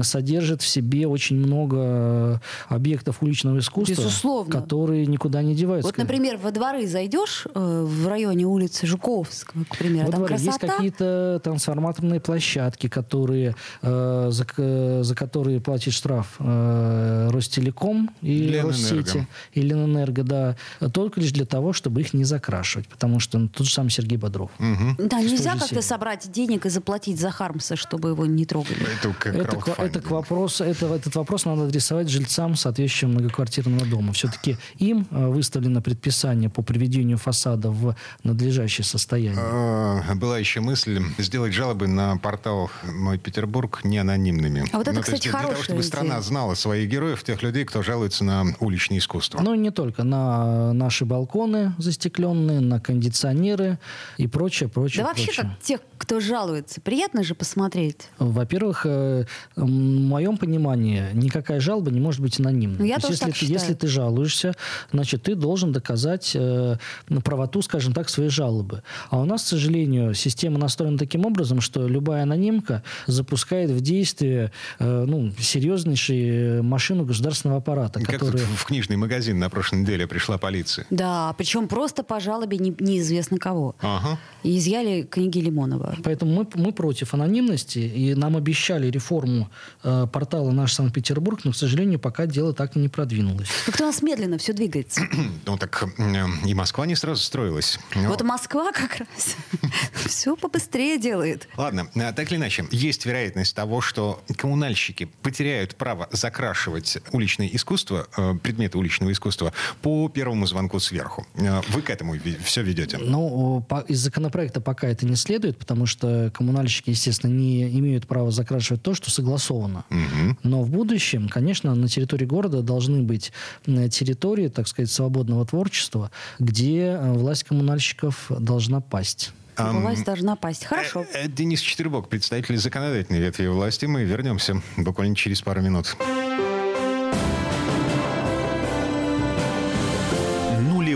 содержит 0.03 0.63
в 0.63 0.67
себе 0.67 1.07
очень 1.07 1.37
много 1.37 1.77
э, 1.79 2.39
объектов 2.69 3.23
уличного 3.23 3.59
искусства, 3.59 3.95
Безусловно. 3.95 4.53
которые 4.53 5.07
никуда 5.07 5.43
не 5.43 5.55
деваются. 5.55 5.89
Вот, 5.89 5.99
например, 5.99 6.39
во 6.39 6.51
дворы 6.51 6.87
зайдешь 6.87 7.47
э, 7.55 7.85
в 7.87 8.09
районе 8.09 8.47
улицы 8.47 8.87
Жуковского, 8.87 9.65
к 9.65 9.77
примеру, 9.77 10.07
во 10.07 10.13
там 10.13 10.21
дворе 10.21 10.37
красота. 10.37 10.67
есть 10.67 10.77
какие-то 10.77 11.41
трансформаторные 11.43 12.21
площадки, 12.21 12.89
которые, 12.89 13.55
э, 13.83 14.29
за, 14.31 15.03
за 15.03 15.15
которые 15.15 15.61
платит 15.61 15.93
штраф 15.93 16.37
э, 16.39 17.29
Ростелеком 17.31 18.11
и 18.23 18.39
Ленэнерго. 18.39 18.69
Россети, 18.69 19.29
и 19.53 19.61
Ленэнерго, 19.61 20.23
да, 20.23 20.57
только 20.93 21.21
лишь 21.25 21.33
для 21.33 21.45
того, 21.47 21.73
чтобы 21.73 22.01
их 22.01 22.15
не 22.15 22.25
закрашивать, 22.25 22.87
потому 22.89 23.21
что 23.21 23.39
ну, 23.39 23.49
тот 23.49 23.67
же 23.67 23.73
самый 23.73 23.91
Сергей 23.91 24.17
Бодров. 24.19 24.51
Да, 24.59 25.21
Что 25.21 25.31
нельзя 25.31 25.57
как-то 25.57 25.83
собрать 25.83 26.31
денег 26.31 26.67
и 26.67 26.69
заплатить 26.69 27.19
за 27.19 27.31
Хармса, 27.31 27.77
чтобы 27.77 28.11
его 28.11 28.27
не 28.27 28.45
трогали. 28.45 28.79
Это 29.01 29.15
как 29.19 29.35
Это, 29.35 29.57
к- 29.57 29.79
это 29.79 30.01
к 30.01 30.11
вопросу, 30.11 30.65
это, 30.65 30.87
этот 30.95 31.15
вопрос 31.17 31.45
надо 31.47 31.65
адресовать 31.65 32.09
жильцам 32.09 32.57
соответствующего 32.57 33.09
многоквартирного 33.09 33.87
дома. 33.87 34.13
Все-таки 34.13 34.57
им 34.79 35.07
э, 35.11 35.27
выставлено 35.29 35.81
предписание 35.81 36.51
по 36.51 36.63
приведению 36.63 37.19
фасада 37.19 37.71
в 37.71 37.97
надлежащее 38.23 38.85
состояние. 38.85 39.39
А, 39.41 40.15
Была 40.15 40.39
еще 40.39 40.61
мысль 40.61 41.03
сделать 41.19 41.53
жалобы 41.53 41.87
на 41.89 42.17
портал 42.19 42.71
«Мой 42.85 43.19
Петербург» 43.19 43.81
не 43.85 43.99
анонимными. 43.99 44.65
А 44.73 44.79
вот 44.79 44.89
это, 44.89 44.97
Ну, 44.97 45.03
то 45.03 45.11
есть 45.13 45.25
кстати, 45.25 45.43
для 45.43 45.51
того, 45.53 45.63
чтобы 45.63 45.83
страна 45.83 46.09
идея. 46.17 46.21
знала 46.23 46.55
своих 46.55 46.89
героев, 46.91 47.23
тех 47.25 47.43
людей, 47.43 47.65
кто 47.65 47.83
жалуется 47.83 48.25
на 48.25 48.45
уличное 48.61 48.99
искусство. 48.99 49.41
Ну, 49.43 49.55
не 49.55 49.71
только. 49.71 50.03
На 50.05 50.73
наши 50.73 51.05
балконы 51.15 51.75
застекленные, 51.79 52.59
на 52.59 52.81
кондиционеры 52.81 53.79
и 54.17 54.27
прочее, 54.27 54.69
прочее, 54.69 55.05
Да 55.05 55.11
вообще, 55.11 55.27
прочее. 55.27 55.47
как 55.47 55.61
тех, 55.63 55.81
кто 55.97 56.19
жалуется, 56.19 56.81
приятно 56.81 57.23
же 57.23 57.37
посмотреть. 57.37 58.09
Во-первых, 58.19 58.85
э, 58.85 59.27
в 59.55 59.65
моем 59.69 60.37
понимании, 60.39 61.05
никакая 61.13 61.61
жалоба 61.61 61.93
не 61.93 62.01
может 62.01 62.21
быть 62.21 62.41
анонимной. 62.41 62.79
Ну, 62.81 62.85
я 62.85 62.97
То 62.97 63.03
тоже 63.03 63.13
если, 63.15 63.25
так 63.27 63.35
ты, 63.35 63.39
считаю. 63.39 63.61
если 63.61 63.75
ты 63.75 63.87
жалуешься, 63.87 64.55
значит, 64.93 65.23
ты 65.23 65.37
должен 65.37 65.73
доказать 65.73 66.33
э, 66.35 66.77
правоту, 67.23 67.63
скажем 67.63 67.93
так, 67.93 68.09
своей 68.09 68.31
жалобы. 68.31 68.83
А 69.11 69.21
у 69.21 69.25
нас, 69.25 69.45
к 69.45 69.47
сожалению, 69.47 70.15
система 70.15 70.59
настроена 70.59 70.99
таким 70.99 71.25
образом, 71.27 71.61
что 71.61 71.87
любая 71.87 72.25
анонимка 72.25 72.83
запускает 73.07 73.71
в 73.71 73.81
действие 73.81 74.51
э, 74.81 75.05
ну, 75.07 75.31
серьезнейшую 75.39 76.65
машину 76.65 77.05
государственного 77.05 77.59
аппарата, 77.59 78.01
Как 78.01 78.19
которая... 78.19 78.43
тут 78.43 78.59
в 78.59 78.65
книжный 78.65 78.97
магазин 78.97 79.39
на 79.39 79.49
прошлой 79.49 79.83
неделе 79.83 80.07
пришла 80.09 80.39
полиция. 80.39 80.87
Да, 80.91 81.04
причем 81.37 81.69
просто 81.69 82.03
по 82.03 82.21
жалобе 82.21 82.59
не- 82.59 82.75
неизвестно 82.79 83.39
кого. 83.39 83.75
Ага. 83.81 84.19
И 84.43 84.59
изъяли 84.59 85.03
книги 85.03 85.39
Лимонова. 85.39 85.97
Поэтому 86.05 86.33
мы, 86.35 86.47
мы 86.55 86.73
против 86.73 87.15
анонимности, 87.15 87.79
и 87.79 88.15
нам 88.15 88.37
обещали 88.37 88.91
реформу 88.91 89.51
э, 89.83 90.07
портала 90.13 90.51
«Наш 90.51 90.75
Санкт-Петербург», 90.75 91.41
но, 91.45 91.53
к 91.53 91.57
сожалению, 91.57 91.99
пока 91.99 92.27
дело 92.27 92.53
так 92.53 92.77
и 92.77 92.79
не 92.79 92.89
продвинулось. 92.89 93.49
Как-то 93.67 93.85
у 93.85 93.87
нас 93.87 94.03
медленно 94.03 94.39
все 94.39 94.53
двигается. 94.53 95.03
Ну 95.47 95.59
так 95.59 95.85
э, 95.99 96.27
и 96.47 96.55
Москва 96.55 96.87
не 96.87 96.95
сразу 96.95 97.23
строилась. 97.23 97.79
Ну, 97.95 98.09
Вот 98.09 98.23
Москва 98.23 98.73
как 98.73 98.97
раз 98.99 99.37
все 100.07 100.37
побыстрее 100.37 100.99
делает. 100.99 101.49
Ладно, 101.57 101.89
а, 101.95 102.13
так 102.13 102.31
или 102.31 102.37
иначе, 102.39 102.67
есть 102.71 103.05
вероятность 103.07 103.55
того, 103.55 103.81
что 103.81 104.23
коммунальщики 104.37 105.09
потеряют 105.23 105.77
право 105.77 106.09
закрашивать 106.13 106.99
уличное 107.13 107.49
искусство, 107.53 108.07
э, 108.17 108.35
предметы 108.43 108.79
уличного 108.79 109.13
искусства 109.13 109.53
по 109.83 110.09
первому 110.09 110.47
звонку 110.47 110.79
сверху. 110.95 111.27
Э, 111.35 111.61
Вы 111.71 111.83
к 111.83 111.91
этому 111.91 112.15
все 112.45 112.63
ведете? 112.63 112.99
Ну, 112.99 113.65
по- 113.69 113.81
из 113.89 113.99
законопроекта 114.01 114.61
пока 114.61 114.87
это 114.89 115.07
не 115.07 115.17
следует, 115.17 115.59
потому 115.59 115.87
что 115.87 116.31
коммунальщики, 116.33 116.91
естественно, 116.91 117.33
не 117.33 117.65
имеют 117.81 118.07
права 118.07 118.31
закрашивать 118.31 118.83
то, 118.83 118.95
что 118.95 119.11
согласовано. 119.11 119.85
Мгм. 119.91 120.39
Но 120.45 120.63
в 120.63 120.71
будущем, 120.71 121.29
конечно, 121.29 121.75
на 121.75 121.89
территории 121.89 122.27
города 122.27 122.63
должны 122.63 123.03
быть 123.03 123.33
э, 123.67 123.89
территории, 123.89 124.49
так 124.49 124.69
сказать, 124.69 124.91
свободного 124.91 125.45
творчества, 125.45 126.11
где 126.39 126.79
э, 126.83 127.13
власть 127.13 127.45
коммунальщиков 127.45 128.27
должна 128.31 128.81
пасть. 128.81 129.33
Ам, 129.57 129.83
Власть 129.83 130.05
должна 130.05 130.35
пасть. 130.37 130.65
Хорошо. 130.65 131.07
Э, 131.13 131.25
э, 131.25 131.29
Денис 131.29 131.61
Четвербок, 131.61 132.09
представитель 132.09 132.57
законодательной 132.57 133.21
ветви 133.21 133.47
власти. 133.49 133.87
Мы 133.87 134.05
вернемся 134.05 134.61
буквально 134.77 135.15
через 135.17 135.43
пару 135.43 135.61
минут. 135.63 135.97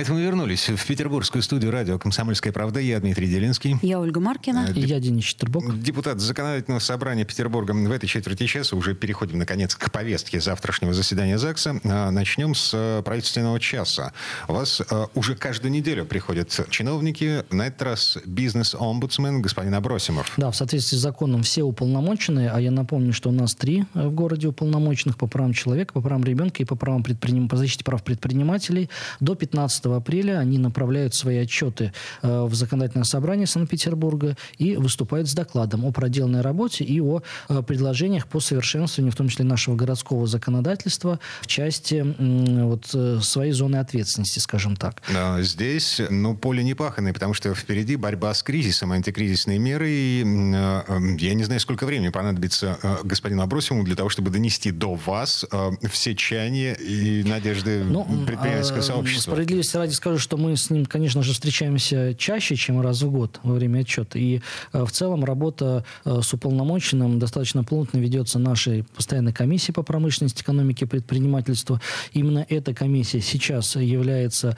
А 0.00 0.02
это 0.02 0.14
мы 0.14 0.22
вернулись 0.22 0.66
в 0.66 0.86
петербургскую 0.86 1.42
студию 1.42 1.70
радио 1.70 1.98
«Комсомольская 1.98 2.54
правда». 2.54 2.80
Я 2.80 3.00
Дмитрий 3.00 3.28
Делинский. 3.28 3.76
Я 3.82 4.00
Ольга 4.00 4.18
Маркина. 4.18 4.72
И 4.74 4.80
я, 4.80 4.98
Денис 4.98 5.24
Четербок. 5.24 5.78
Депутат 5.78 6.20
Законодательного 6.20 6.78
собрания 6.78 7.26
Петербурга. 7.26 7.72
В 7.72 7.92
этой 7.92 8.06
четверти 8.06 8.46
часа 8.46 8.76
уже 8.76 8.94
переходим, 8.94 9.36
наконец, 9.36 9.74
к 9.74 9.90
повестке 9.92 10.40
завтрашнего 10.40 10.94
заседания 10.94 11.36
ЗАГСа. 11.36 11.80
А, 11.84 12.10
Начнем 12.12 12.54
с 12.54 12.70
э, 12.72 13.02
правительственного 13.04 13.60
часа. 13.60 14.14
У 14.48 14.54
вас 14.54 14.80
э, 14.80 15.06
уже 15.14 15.34
каждую 15.34 15.70
неделю 15.70 16.06
приходят 16.06 16.48
чиновники. 16.70 17.44
На 17.50 17.66
этот 17.66 17.82
раз 17.82 18.16
бизнес-омбудсмен 18.24 19.42
господин 19.42 19.74
Абросимов. 19.74 20.32
Да, 20.38 20.50
в 20.50 20.56
соответствии 20.56 20.96
с 20.96 21.00
законом 21.00 21.42
все 21.42 21.62
уполномоченные, 21.62 22.48
а 22.48 22.58
я 22.58 22.70
напомню, 22.70 23.12
что 23.12 23.28
у 23.28 23.32
нас 23.32 23.54
три 23.54 23.84
э, 23.92 24.08
в 24.08 24.14
городе 24.14 24.48
уполномоченных 24.48 25.18
по 25.18 25.26
правам 25.26 25.52
человека, 25.52 25.92
по 25.92 26.00
правам 26.00 26.24
ребенка 26.24 26.62
и 26.62 26.64
по, 26.64 26.74
правам 26.74 27.02
предприним... 27.02 27.50
по 27.50 27.58
защите 27.58 27.84
прав 27.84 28.02
предпринимателей. 28.02 28.88
До 29.20 29.34
15 29.34 29.89
апреля 29.96 30.38
они 30.38 30.58
направляют 30.58 31.14
свои 31.14 31.38
отчеты 31.38 31.92
э, 32.22 32.42
в 32.44 32.54
законодательное 32.54 33.04
собрание 33.04 33.46
Санкт-Петербурга 33.46 34.36
и 34.58 34.76
выступают 34.76 35.28
с 35.28 35.34
докладом 35.34 35.84
о 35.84 35.92
проделанной 35.92 36.40
работе 36.40 36.84
и 36.84 37.00
о 37.00 37.22
э, 37.48 37.62
предложениях 37.62 38.26
по 38.26 38.40
совершенствованию, 38.40 39.12
в 39.12 39.16
том 39.16 39.28
числе 39.28 39.44
нашего 39.44 39.76
городского 39.76 40.26
законодательства, 40.26 41.18
в 41.42 41.46
части 41.46 42.04
вот, 42.18 42.90
э, 42.94 43.18
своей 43.22 43.52
зоны 43.52 43.76
ответственности, 43.76 44.38
скажем 44.38 44.76
так. 44.76 45.02
А, 45.14 45.40
Здесь, 45.42 46.00
ну, 46.10 46.36
поле 46.36 46.62
не 46.62 46.74
паханое, 46.74 47.12
потому 47.12 47.34
что 47.34 47.54
впереди 47.54 47.96
борьба 47.96 48.34
с 48.34 48.42
кризисом, 48.42 48.92
антикризисные 48.92 49.58
меры. 49.58 49.90
И 49.90 50.20
я 50.20 51.34
не 51.34 51.44
знаю, 51.44 51.60
сколько 51.60 51.86
времени 51.86 52.08
понадобится 52.08 52.78
господину 53.04 53.42
Абросимову 53.42 53.84
для 53.84 53.96
того, 53.96 54.08
чтобы 54.08 54.30
донести 54.30 54.70
до 54.70 54.94
вас 54.94 55.44
все 55.90 56.14
чаяния 56.14 56.74
и 56.74 57.22
надежды 57.24 57.84
Ну, 57.84 58.04
предпринимательского 58.26 58.82
сообщества. 58.82 59.32
Справедливости 59.32 59.69
ради 59.74 59.92
скажу, 59.92 60.18
что 60.18 60.36
мы 60.36 60.56
с 60.56 60.70
ним, 60.70 60.86
конечно 60.86 61.22
же, 61.22 61.32
встречаемся 61.32 62.14
чаще, 62.14 62.56
чем 62.56 62.80
раз 62.80 63.02
в 63.02 63.10
год 63.10 63.40
во 63.42 63.54
время 63.54 63.80
отчета. 63.80 64.18
И 64.18 64.40
э, 64.72 64.84
в 64.84 64.90
целом 64.90 65.24
работа 65.24 65.84
э, 66.04 66.20
с 66.22 66.32
уполномоченным 66.32 67.18
достаточно 67.18 67.64
плотно 67.64 67.98
ведется 67.98 68.38
нашей 68.38 68.84
постоянной 68.96 69.32
комиссией 69.32 69.74
по 69.74 69.82
промышленности, 69.82 70.42
экономике, 70.42 70.86
предпринимательству. 70.86 71.80
Именно 72.12 72.46
эта 72.48 72.74
комиссия 72.74 73.20
сейчас 73.20 73.76
является 73.76 74.56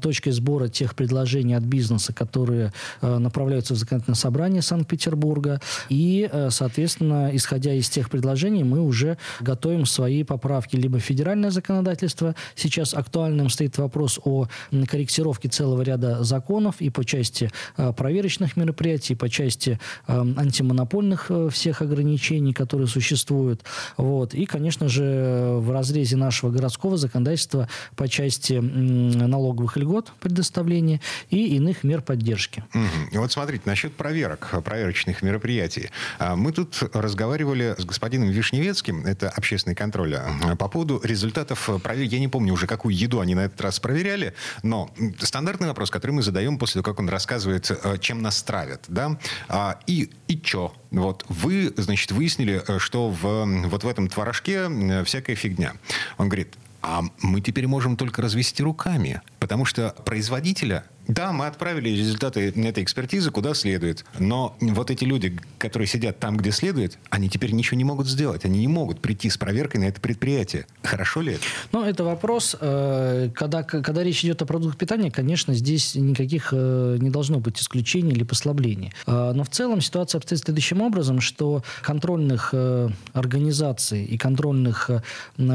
точкой 0.00 0.30
сбора 0.30 0.68
тех 0.68 0.94
предложений 0.94 1.54
от 1.54 1.64
бизнеса, 1.64 2.12
которые 2.12 2.72
э, 3.00 3.18
направляются 3.18 3.74
в 3.74 3.76
законодательное 3.76 4.16
собрание 4.16 4.62
Санкт-Петербурга. 4.62 5.60
И, 5.88 6.28
соответственно, 6.50 7.30
исходя 7.32 7.72
из 7.74 7.88
тех 7.88 8.10
предложений, 8.10 8.64
мы 8.64 8.80
уже 8.80 9.18
готовим 9.40 9.86
свои 9.86 10.22
поправки 10.24 10.76
либо 10.76 10.98
федеральное 10.98 11.50
законодательство. 11.50 12.34
Сейчас 12.54 12.94
актуальным 12.94 13.48
стоит 13.50 13.78
вопрос 13.78 14.20
о 14.24 14.48
корректировки 14.88 15.46
целого 15.46 15.82
ряда 15.82 16.22
законов 16.24 16.76
и 16.80 16.90
по 16.90 17.04
части 17.04 17.50
проверочных 17.96 18.56
мероприятий, 18.56 19.14
и 19.14 19.16
по 19.16 19.28
части 19.28 19.78
антимонопольных 20.06 21.30
всех 21.50 21.82
ограничений, 21.82 22.52
которые 22.52 22.88
существуют. 22.88 23.62
Вот. 23.96 24.34
И, 24.34 24.46
конечно 24.46 24.88
же, 24.88 25.56
в 25.58 25.70
разрезе 25.70 26.16
нашего 26.16 26.50
городского 26.50 26.96
законодательства 26.96 27.68
по 27.96 28.08
части 28.08 28.54
налоговых 28.54 29.76
льгот 29.76 30.12
предоставления 30.20 31.00
и 31.30 31.56
иных 31.56 31.84
мер 31.84 32.02
поддержки. 32.02 32.64
Вот 33.12 33.32
смотрите, 33.32 33.62
насчет 33.66 33.94
проверок, 33.94 34.50
проверочных 34.64 35.22
мероприятий. 35.22 35.90
А, 36.18 36.36
мы 36.36 36.52
тут 36.52 36.82
разговаривали 36.92 37.74
с 37.78 37.84
господином 37.84 38.28
Вишневецким, 38.30 39.06
это 39.06 39.28
общественный 39.28 39.74
контроль, 39.74 40.14
а, 40.14 40.56
по 40.56 40.68
поводу 40.68 41.00
результатов 41.02 41.68
проверки. 41.82 42.14
Я 42.14 42.20
не 42.20 42.28
помню 42.28 42.52
уже, 42.52 42.66
какую 42.66 42.94
еду 42.94 43.20
они 43.20 43.34
на 43.34 43.46
этот 43.46 43.60
раз 43.60 43.80
проверяли, 43.80 44.34
но 44.62 44.90
стандартный 45.18 45.68
вопрос, 45.68 45.90
который 45.90 46.12
мы 46.12 46.22
задаем 46.22 46.58
после 46.58 46.82
того, 46.82 46.92
как 46.92 47.00
он 47.00 47.08
рассказывает, 47.08 47.70
э, 47.70 47.98
чем 47.98 48.22
нас 48.22 48.42
травят, 48.42 48.84
да, 48.88 49.18
а, 49.48 49.78
и, 49.86 50.10
и 50.28 50.38
чё? 50.38 50.72
Вот 50.90 51.24
вы, 51.28 51.72
значит, 51.76 52.12
выяснили, 52.12 52.62
э, 52.66 52.78
что 52.78 53.10
в, 53.10 53.44
вот 53.68 53.84
в 53.84 53.88
этом 53.88 54.08
творожке 54.08 54.68
э, 54.68 55.04
всякая 55.04 55.34
фигня. 55.34 55.74
Он 56.18 56.28
говорит, 56.28 56.54
а 56.82 57.02
мы 57.22 57.40
теперь 57.40 57.66
можем 57.66 57.96
только 57.96 58.20
развести 58.20 58.62
руками, 58.62 59.22
потому 59.40 59.64
что 59.64 59.94
производителя 60.04 60.84
да, 61.06 61.32
мы 61.32 61.46
отправили 61.46 61.90
результаты 61.90 62.48
этой 62.48 62.82
экспертизы 62.82 63.30
куда 63.30 63.54
следует. 63.54 64.04
Но 64.18 64.56
вот 64.60 64.90
эти 64.90 65.04
люди, 65.04 65.38
которые 65.58 65.86
сидят 65.86 66.18
там, 66.18 66.36
где 66.36 66.50
следует, 66.50 66.98
они 67.10 67.28
теперь 67.28 67.52
ничего 67.52 67.76
не 67.76 67.84
могут 67.84 68.08
сделать. 68.08 68.44
Они 68.44 68.60
не 68.60 68.68
могут 68.68 69.00
прийти 69.00 69.28
с 69.28 69.36
проверкой 69.36 69.80
на 69.80 69.84
это 69.84 70.00
предприятие. 70.00 70.66
Хорошо 70.82 71.20
ли 71.20 71.34
это? 71.34 71.42
Ну, 71.72 71.84
это 71.84 72.04
вопрос. 72.04 72.56
Э, 72.60 73.28
когда, 73.34 73.62
когда 73.62 74.02
речь 74.02 74.24
идет 74.24 74.40
о 74.42 74.46
продуктах 74.46 74.78
питания, 74.78 75.10
конечно, 75.10 75.52
здесь 75.54 75.94
никаких 75.94 76.48
э, 76.52 76.96
не 76.98 77.10
должно 77.10 77.38
быть 77.38 77.60
исключений 77.60 78.12
или 78.12 78.24
послаблений. 78.24 78.92
Э, 79.06 79.32
но 79.34 79.44
в 79.44 79.50
целом 79.50 79.80
ситуация 79.80 80.18
обстоит 80.18 80.42
следующим 80.42 80.80
образом, 80.80 81.20
что 81.20 81.62
контрольных 81.82 82.54
организаций 83.12 84.04
и 84.04 84.16
контрольных 84.16 84.90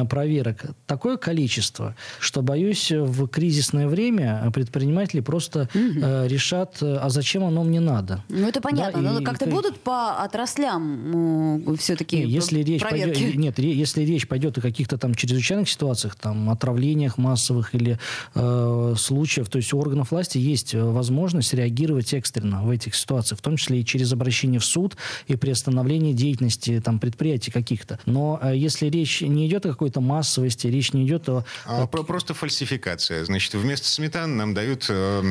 проверок 0.09 0.65
такое 0.85 1.17
количество, 1.17 1.95
что, 2.19 2.41
боюсь, 2.41 2.91
в 2.91 3.27
кризисное 3.27 3.87
время 3.87 4.49
предприниматели 4.53 5.21
просто 5.21 5.38
просто 5.39 5.69
угу. 5.73 5.99
э, 6.01 6.27
решат, 6.27 6.77
э, 6.81 6.97
а 7.01 7.09
зачем 7.09 7.43
оно 7.43 7.63
мне 7.63 7.79
надо. 7.79 8.23
Ну, 8.29 8.47
это 8.47 8.61
понятно. 8.61 9.01
Да, 9.01 9.13
но 9.13 9.23
как-то 9.23 9.45
и... 9.45 9.49
будут 9.49 9.79
по 9.79 10.23
отраслям 10.23 11.11
ну, 11.11 11.75
все-таки 11.75 12.17
если 12.17 12.61
речь 12.61 12.81
пойдет, 12.81 13.35
Нет, 13.35 13.59
если 13.59 14.01
речь 14.01 14.27
пойдет 14.27 14.57
о 14.57 14.61
каких-то 14.61 14.97
там 14.97 15.15
чрезвычайных 15.15 15.69
ситуациях, 15.69 16.15
там, 16.15 16.49
отравлениях 16.49 17.17
массовых 17.17 17.73
или 17.73 17.97
э, 18.35 18.93
случаев, 18.97 19.49
то 19.49 19.57
есть 19.57 19.73
у 19.73 19.79
органов 19.79 20.11
власти 20.11 20.37
есть 20.37 20.73
возможность 20.73 21.53
реагировать 21.53 22.13
экстренно 22.13 22.63
в 22.63 22.69
этих 22.69 22.95
ситуациях, 22.95 23.39
в 23.39 23.41
том 23.41 23.57
числе 23.57 23.79
и 23.79 23.85
через 23.85 24.11
обращение 24.11 24.59
в 24.59 24.65
суд 24.65 24.97
и 25.27 25.35
приостановление 25.35 26.13
деятельности 26.13 26.81
там, 26.83 26.99
предприятий 26.99 27.51
каких-то. 27.51 27.99
Но 28.05 28.39
э, 28.41 28.55
если 28.55 28.87
речь 28.87 29.21
не 29.21 29.47
идет 29.47 29.65
о 29.65 29.69
какой-то 29.69 30.01
массовости, 30.01 30.67
речь 30.67 30.93
не 30.93 31.05
идет 31.05 31.29
о... 31.29 31.45
А, 31.65 31.87
Просто 31.87 32.33
фальсификация. 32.33 33.23
Значит, 33.25 33.53
вместо 33.53 33.87
сметаны 33.87 34.35
нам 34.35 34.53
дают 34.53 34.85
э, 34.89 35.21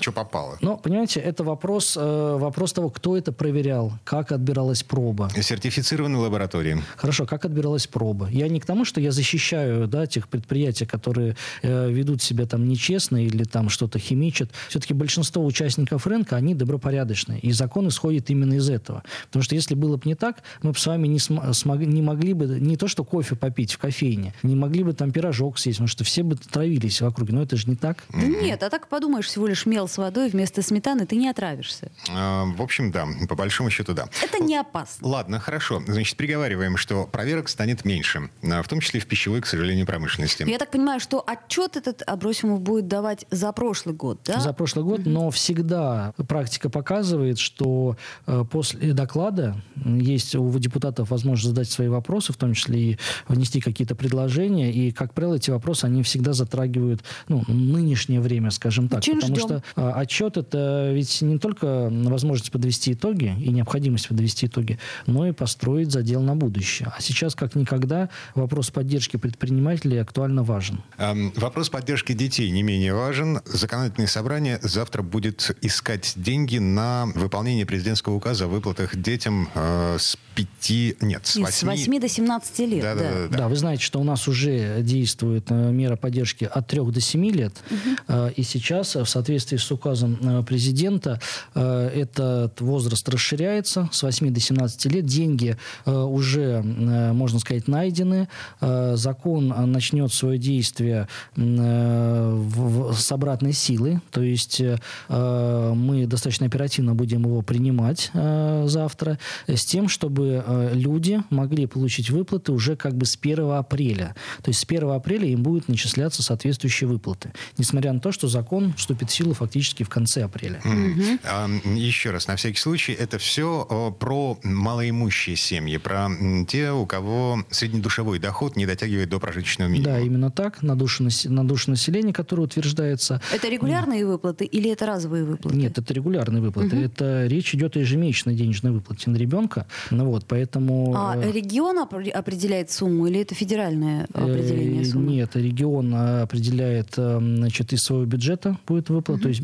что 0.00 0.12
попало. 0.12 0.58
Ну, 0.60 0.76
понимаете, 0.76 1.20
это 1.20 1.44
вопрос, 1.44 1.96
э, 1.96 2.36
вопрос 2.38 2.72
того, 2.72 2.90
кто 2.90 3.16
это 3.16 3.32
проверял, 3.32 3.92
как 4.04 4.32
отбиралась 4.32 4.82
проба. 4.82 5.28
Сертифицированные 5.40 6.20
лаборатории. 6.20 6.82
Хорошо, 6.96 7.26
как 7.26 7.44
отбиралась 7.44 7.86
проба. 7.86 8.28
Я 8.30 8.48
не 8.48 8.60
к 8.60 8.66
тому, 8.66 8.84
что 8.84 9.00
я 9.00 9.10
защищаю 9.12 9.86
да, 9.88 10.06
тех 10.06 10.28
предприятий, 10.28 10.86
которые 10.86 11.36
э, 11.62 11.90
ведут 11.90 12.22
себя 12.22 12.46
там 12.46 12.68
нечестно 12.68 13.24
или 13.24 13.44
там 13.44 13.68
что-то 13.68 13.98
химичат. 13.98 14.50
Все-таки 14.68 14.94
большинство 14.94 15.44
участников 15.44 16.06
рынка, 16.06 16.36
они 16.36 16.54
добропорядочные. 16.54 17.40
И 17.40 17.52
закон 17.52 17.88
исходит 17.88 18.30
именно 18.30 18.54
из 18.54 18.68
этого. 18.70 19.02
Потому 19.26 19.42
что 19.42 19.54
если 19.54 19.74
было 19.74 19.96
бы 19.96 20.02
не 20.04 20.14
так, 20.14 20.42
мы 20.62 20.72
бы 20.72 20.78
с 20.78 20.86
вами 20.86 21.08
не, 21.08 21.18
см- 21.18 21.52
смог- 21.54 21.84
не 21.84 22.02
могли 22.02 22.32
бы 22.32 22.46
не 22.46 22.76
то, 22.76 22.88
что 22.88 23.04
кофе 23.04 23.36
попить 23.36 23.72
в 23.72 23.78
кофейне, 23.78 24.34
не 24.42 24.54
могли 24.54 24.82
бы 24.82 24.92
там 24.92 25.10
пирожок 25.10 25.58
съесть, 25.58 25.78
потому 25.78 25.88
что 25.88 26.04
все 26.04 26.22
бы 26.22 26.36
травились 26.36 27.00
в 27.00 27.06
округе. 27.06 27.32
Но 27.34 27.42
это 27.42 27.56
же 27.56 27.68
не 27.68 27.76
так. 27.76 28.04
Да 28.12 28.26
нет, 28.26 28.62
а 28.62 28.70
так 28.70 28.88
подумаешь, 28.88 29.27
всего 29.28 29.46
лишь 29.46 29.66
мел 29.66 29.88
с 29.88 29.98
водой 29.98 30.28
вместо 30.28 30.62
сметаны, 30.62 31.06
ты 31.06 31.16
не 31.16 31.28
отравишься. 31.28 31.90
А, 32.10 32.44
в 32.44 32.62
общем, 32.62 32.90
да, 32.90 33.06
по 33.28 33.34
большому 33.34 33.70
счету, 33.70 33.94
да. 33.94 34.08
Это 34.22 34.42
не 34.42 34.56
опасно. 34.56 35.06
Ладно, 35.06 35.38
хорошо. 35.38 35.82
Значит, 35.86 36.16
приговариваем, 36.16 36.76
что 36.76 37.06
проверок 37.06 37.48
станет 37.48 37.84
меньше, 37.84 38.30
а, 38.42 38.62
в 38.62 38.68
том 38.68 38.80
числе 38.80 39.00
в 39.00 39.06
пищевой, 39.06 39.40
к 39.40 39.46
сожалению, 39.46 39.86
промышленности. 39.86 40.44
Я 40.48 40.58
так 40.58 40.70
понимаю, 40.70 41.00
что 41.00 41.22
отчет 41.26 41.76
этот 41.76 42.02
Абросимов 42.06 42.60
будет 42.60 42.88
давать 42.88 43.26
за 43.30 43.52
прошлый 43.52 43.94
год, 43.94 44.20
да? 44.24 44.40
За 44.40 44.52
прошлый 44.52 44.84
год, 44.84 45.00
угу. 45.00 45.10
но 45.10 45.30
всегда 45.30 46.14
практика 46.28 46.70
показывает, 46.70 47.38
что 47.38 47.96
э, 48.26 48.44
после 48.50 48.92
доклада 48.92 49.60
есть 49.84 50.34
у 50.34 50.58
депутатов 50.58 51.10
возможность 51.10 51.48
задать 51.48 51.70
свои 51.70 51.88
вопросы, 51.88 52.32
в 52.32 52.36
том 52.36 52.54
числе 52.54 52.80
и 52.80 52.98
внести 53.28 53.60
какие-то 53.60 53.94
предложения, 53.94 54.72
и, 54.72 54.90
как 54.90 55.14
правило, 55.14 55.34
эти 55.34 55.50
вопросы, 55.50 55.84
они 55.84 56.02
всегда 56.02 56.32
затрагивают 56.32 57.02
ну, 57.28 57.42
нынешнее 57.46 58.20
время, 58.20 58.50
скажем 58.50 58.88
так. 58.88 59.00
Очень 59.00 59.17
потому 59.20 59.36
ждем. 59.36 59.48
что 59.48 59.62
а, 59.76 59.92
отчет 60.00 60.36
это 60.36 60.90
ведь 60.92 61.22
не 61.22 61.38
только 61.38 61.88
возможность 61.90 62.50
подвести 62.50 62.92
итоги 62.92 63.34
и 63.40 63.50
необходимость 63.50 64.08
подвести 64.08 64.46
итоги, 64.46 64.78
но 65.06 65.26
и 65.26 65.32
построить 65.32 65.90
задел 65.90 66.22
на 66.22 66.36
будущее. 66.36 66.92
А 66.96 67.00
сейчас, 67.00 67.34
как 67.34 67.54
никогда, 67.54 68.08
вопрос 68.34 68.70
поддержки 68.70 69.16
предпринимателей 69.16 69.98
актуально 69.98 70.42
важен. 70.42 70.82
Эм, 70.98 71.32
вопрос 71.36 71.70
поддержки 71.70 72.12
детей 72.12 72.50
не 72.50 72.62
менее 72.62 72.94
важен. 72.94 73.40
Законодательное 73.44 74.08
собрание 74.08 74.58
завтра 74.62 75.02
будет 75.02 75.56
искать 75.60 76.12
деньги 76.16 76.58
на 76.58 77.06
выполнение 77.14 77.66
президентского 77.66 78.14
указа 78.14 78.44
о 78.44 78.48
выплатах 78.48 78.96
детям 78.96 79.48
э, 79.54 79.96
с 79.98 80.16
5... 80.34 81.02
Нет, 81.02 81.26
с 81.26 81.36
8... 81.36 81.52
С 81.52 81.62
8 81.62 82.00
до 82.00 82.08
17 82.08 82.58
лет. 82.60 82.82
Да, 82.82 82.94
да. 82.94 83.00
Да, 83.00 83.28
да, 83.28 83.38
да. 83.38 83.48
вы 83.48 83.56
знаете, 83.56 83.82
что 83.82 84.00
у 84.00 84.04
нас 84.04 84.28
уже 84.28 84.82
действует 84.82 85.46
э, 85.50 85.70
мера 85.70 85.96
поддержки 85.96 86.48
от 86.50 86.66
3 86.66 86.80
до 86.92 87.00
7 87.00 87.26
лет. 87.30 87.54
Угу. 87.70 88.28
И 88.36 88.42
сейчас 88.42 88.94
в 88.94 89.07
соответствии 89.08 89.56
с 89.56 89.70
указом 89.70 90.18
э, 90.20 90.42
президента 90.42 91.20
э, 91.54 91.88
этот 91.94 92.60
возраст 92.60 93.08
расширяется 93.08 93.88
с 93.92 94.02
8 94.02 94.32
до 94.32 94.40
17 94.40 94.86
лет. 94.86 95.06
Деньги 95.06 95.56
э, 95.84 95.92
уже, 95.92 96.62
можно 96.62 97.38
сказать, 97.38 97.68
найдены. 97.68 98.28
Закон 98.60 99.48
начнет 99.70 100.12
свое 100.12 100.38
действие 100.38 101.08
с 101.36 103.12
обратной 103.12 103.52
силы. 103.52 104.00
То 104.10 104.22
есть 104.22 104.62
мы 105.08 106.06
достаточно 106.06 106.46
оперативно 106.46 106.94
будем 106.94 107.24
его 107.24 107.42
принимать 107.42 108.10
завтра 108.14 109.18
с 109.46 109.64
тем, 109.64 109.88
чтобы 109.88 110.70
люди 110.72 111.22
могли 111.30 111.66
получить 111.66 112.10
выплаты 112.10 112.52
уже 112.52 112.76
как 112.76 112.96
бы 112.96 113.06
с 113.06 113.18
1 113.20 113.50
апреля. 113.52 114.14
То 114.42 114.50
есть 114.50 114.60
с 114.60 114.64
1 114.64 114.90
апреля 114.90 115.26
им 115.26 115.42
будут 115.42 115.68
начисляться 115.68 116.22
соответствующие 116.22 116.88
выплаты. 116.88 117.32
Несмотря 117.56 117.92
на 117.92 118.00
то, 118.00 118.12
что 118.12 118.28
закон 118.28 118.74
вступит 118.98 119.10
в 119.10 119.14
силу 119.14 119.34
фактически 119.34 119.82
в 119.82 119.88
конце 119.88 120.24
апреля. 120.24 120.60
Mm. 120.64 121.20
А, 121.24 121.48
еще 121.74 122.10
раз, 122.10 122.26
на 122.26 122.36
всякий 122.36 122.58
случай, 122.58 122.92
это 122.92 123.18
все 123.18 123.94
про 123.98 124.38
малоимущие 124.42 125.36
семьи, 125.36 125.76
про 125.76 126.08
те, 126.48 126.72
у 126.72 126.86
кого 126.86 127.44
среднедушевой 127.50 128.18
доход 128.18 128.56
не 128.56 128.66
дотягивает 128.66 129.08
до 129.08 129.20
прожиточного 129.20 129.68
минимума. 129.68 129.94
Да, 129.94 130.00
именно 130.00 130.30
так, 130.30 130.62
на 130.62 130.76
душу, 130.76 131.08
на 131.24 131.46
душу 131.46 131.70
населения, 131.70 132.12
которое 132.12 132.42
утверждается. 132.42 133.20
Это 133.32 133.48
регулярные 133.48 134.06
выплаты 134.06 134.44
или 134.44 134.70
это 134.70 134.86
разовые 134.86 135.24
выплаты? 135.24 135.56
Нет, 135.56 135.78
это 135.78 135.94
регулярные 135.94 136.42
выплаты. 136.42 136.76
Угу. 136.76 136.84
Это 136.84 137.26
речь 137.26 137.54
идет 137.54 137.76
о 137.76 137.80
ежемесячной 137.80 138.34
денежной 138.34 138.72
выплате 138.72 139.10
на 139.10 139.16
ребенка. 139.16 139.66
Ну 139.90 140.06
вот, 140.06 140.24
поэтому... 140.26 140.94
А 140.96 141.16
э, 141.16 141.30
регион 141.32 141.78
определяет 141.78 142.70
сумму 142.70 143.06
или 143.06 143.20
это 143.20 143.34
федеральное 143.34 144.06
э, 144.12 144.22
определение 144.22 144.84
суммы? 144.84 145.12
Нет, 145.12 145.36
регион 145.36 145.94
определяет, 145.94 146.94
э, 146.96 147.18
значит, 147.20 147.72
из 147.72 147.80
своего 147.80 148.04
бюджета 148.04 148.56
будет 148.66 148.77
выплата. 148.88 149.12
Угу. 149.12 149.22
То 149.22 149.28
есть 149.28 149.42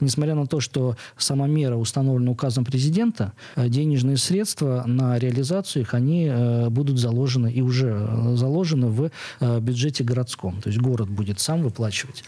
несмотря 0.00 0.34
на 0.34 0.46
то, 0.46 0.60
что 0.60 0.96
сама 1.16 1.46
мера 1.46 1.76
установлена 1.76 2.30
указом 2.30 2.64
президента, 2.64 3.32
э, 3.56 3.68
денежные 3.68 4.16
средства 4.16 4.84
на 4.86 5.18
реализацию 5.18 5.82
их, 5.82 5.94
они 5.94 6.26
э, 6.26 6.68
будут 6.68 6.98
заложены 6.98 7.52
и 7.52 7.62
уже 7.62 7.88
э, 7.88 8.36
заложены 8.36 8.88
в 8.88 9.10
бюджете 9.60 10.04
городском. 10.04 10.60
То 10.60 10.68
есть 10.68 10.80
город 10.80 11.08
будет 11.08 11.40
сам 11.40 11.62
выплачивать. 11.62 12.24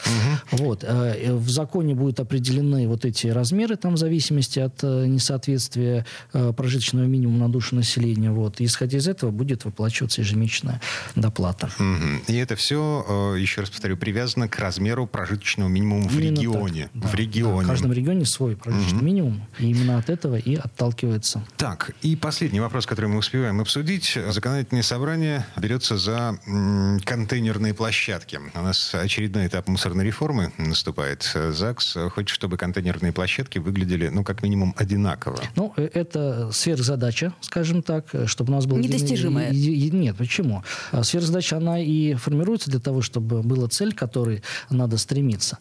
Угу. 0.52 0.64
Вот. 0.64 0.84
В 0.84 1.48
законе 1.48 1.94
будут 1.94 2.20
определены 2.20 2.88
вот 2.88 3.04
эти 3.04 3.28
размеры 3.28 3.76
там 3.76 3.94
в 3.94 3.98
зависимости 3.98 4.58
от 4.58 4.82
несоответствия 4.82 6.06
прожиточного 6.32 7.04
минимума 7.06 7.46
на 7.46 7.48
душу 7.48 7.76
населения. 7.76 8.30
Вот. 8.30 8.60
И 8.60 8.64
исходя 8.64 8.98
из 8.98 9.08
этого 9.08 9.30
будет 9.30 9.64
выплачиваться 9.64 10.20
ежемесячная 10.20 10.80
доплата. 11.14 11.70
Угу. 11.78 12.32
И 12.32 12.36
это 12.36 12.56
все, 12.56 13.34
еще 13.38 13.62
раз 13.62 13.70
повторю, 13.70 13.96
привязано 13.96 14.48
к 14.48 14.58
размеру 14.58 15.06
прожиточного 15.06 15.68
минимума 15.68 16.08
в 16.08 16.18
Именно 16.18 16.40
регионе. 16.52 16.90
Да, 16.94 17.08
в 17.08 17.14
регионе. 17.14 17.60
Да, 17.60 17.64
в 17.64 17.68
каждом 17.68 17.92
регионе 17.92 18.24
свой 18.24 18.56
прожиточный 18.56 18.98
угу. 18.98 19.06
минимум. 19.06 19.46
И 19.58 19.70
именно 19.70 19.98
от 19.98 20.10
этого 20.10 20.36
и 20.36 20.54
отталкивается. 20.54 21.44
Так, 21.56 21.92
и 22.02 22.16
последний 22.16 22.60
вопрос, 22.60 22.86
который 22.86 23.06
мы 23.06 23.18
успеваем 23.18 23.60
обсудить. 23.60 24.18
Законодательное 24.28 24.82
собрание 24.82 25.46
берется 25.56 25.96
за 25.96 26.38
м, 26.46 27.00
контейнерные 27.04 27.74
площадки. 27.74 28.40
У 28.54 28.62
нас 28.62 28.94
очередной 28.94 29.46
этап 29.46 29.68
мусорной 29.68 30.04
реформы 30.04 30.52
наступает. 30.58 31.30
ЗАГС 31.34 31.96
хочет, 32.10 32.30
чтобы 32.30 32.56
контейнерные 32.56 33.12
площадки 33.12 33.58
выглядели, 33.58 34.08
ну, 34.08 34.24
как 34.24 34.42
минимум, 34.42 34.74
одинаково. 34.76 35.40
Ну, 35.56 35.72
э, 35.76 35.88
это 35.92 36.50
сверхзадача, 36.52 37.32
скажем 37.40 37.82
так, 37.82 38.06
чтобы 38.26 38.52
у 38.52 38.56
нас 38.56 38.66
был... 38.66 38.76
Недостижимая. 38.78 39.50
Нет, 39.50 40.16
почему? 40.16 40.62
А 40.92 41.02
сверхзадача, 41.02 41.56
она 41.56 41.80
и 41.80 42.14
формируется 42.14 42.70
для 42.70 42.80
того, 42.80 43.02
чтобы 43.02 43.42
была 43.42 43.68
цель, 43.68 43.94
к 43.94 43.98
которой 43.98 44.42
надо 44.70 44.98
стремиться. 44.98 45.58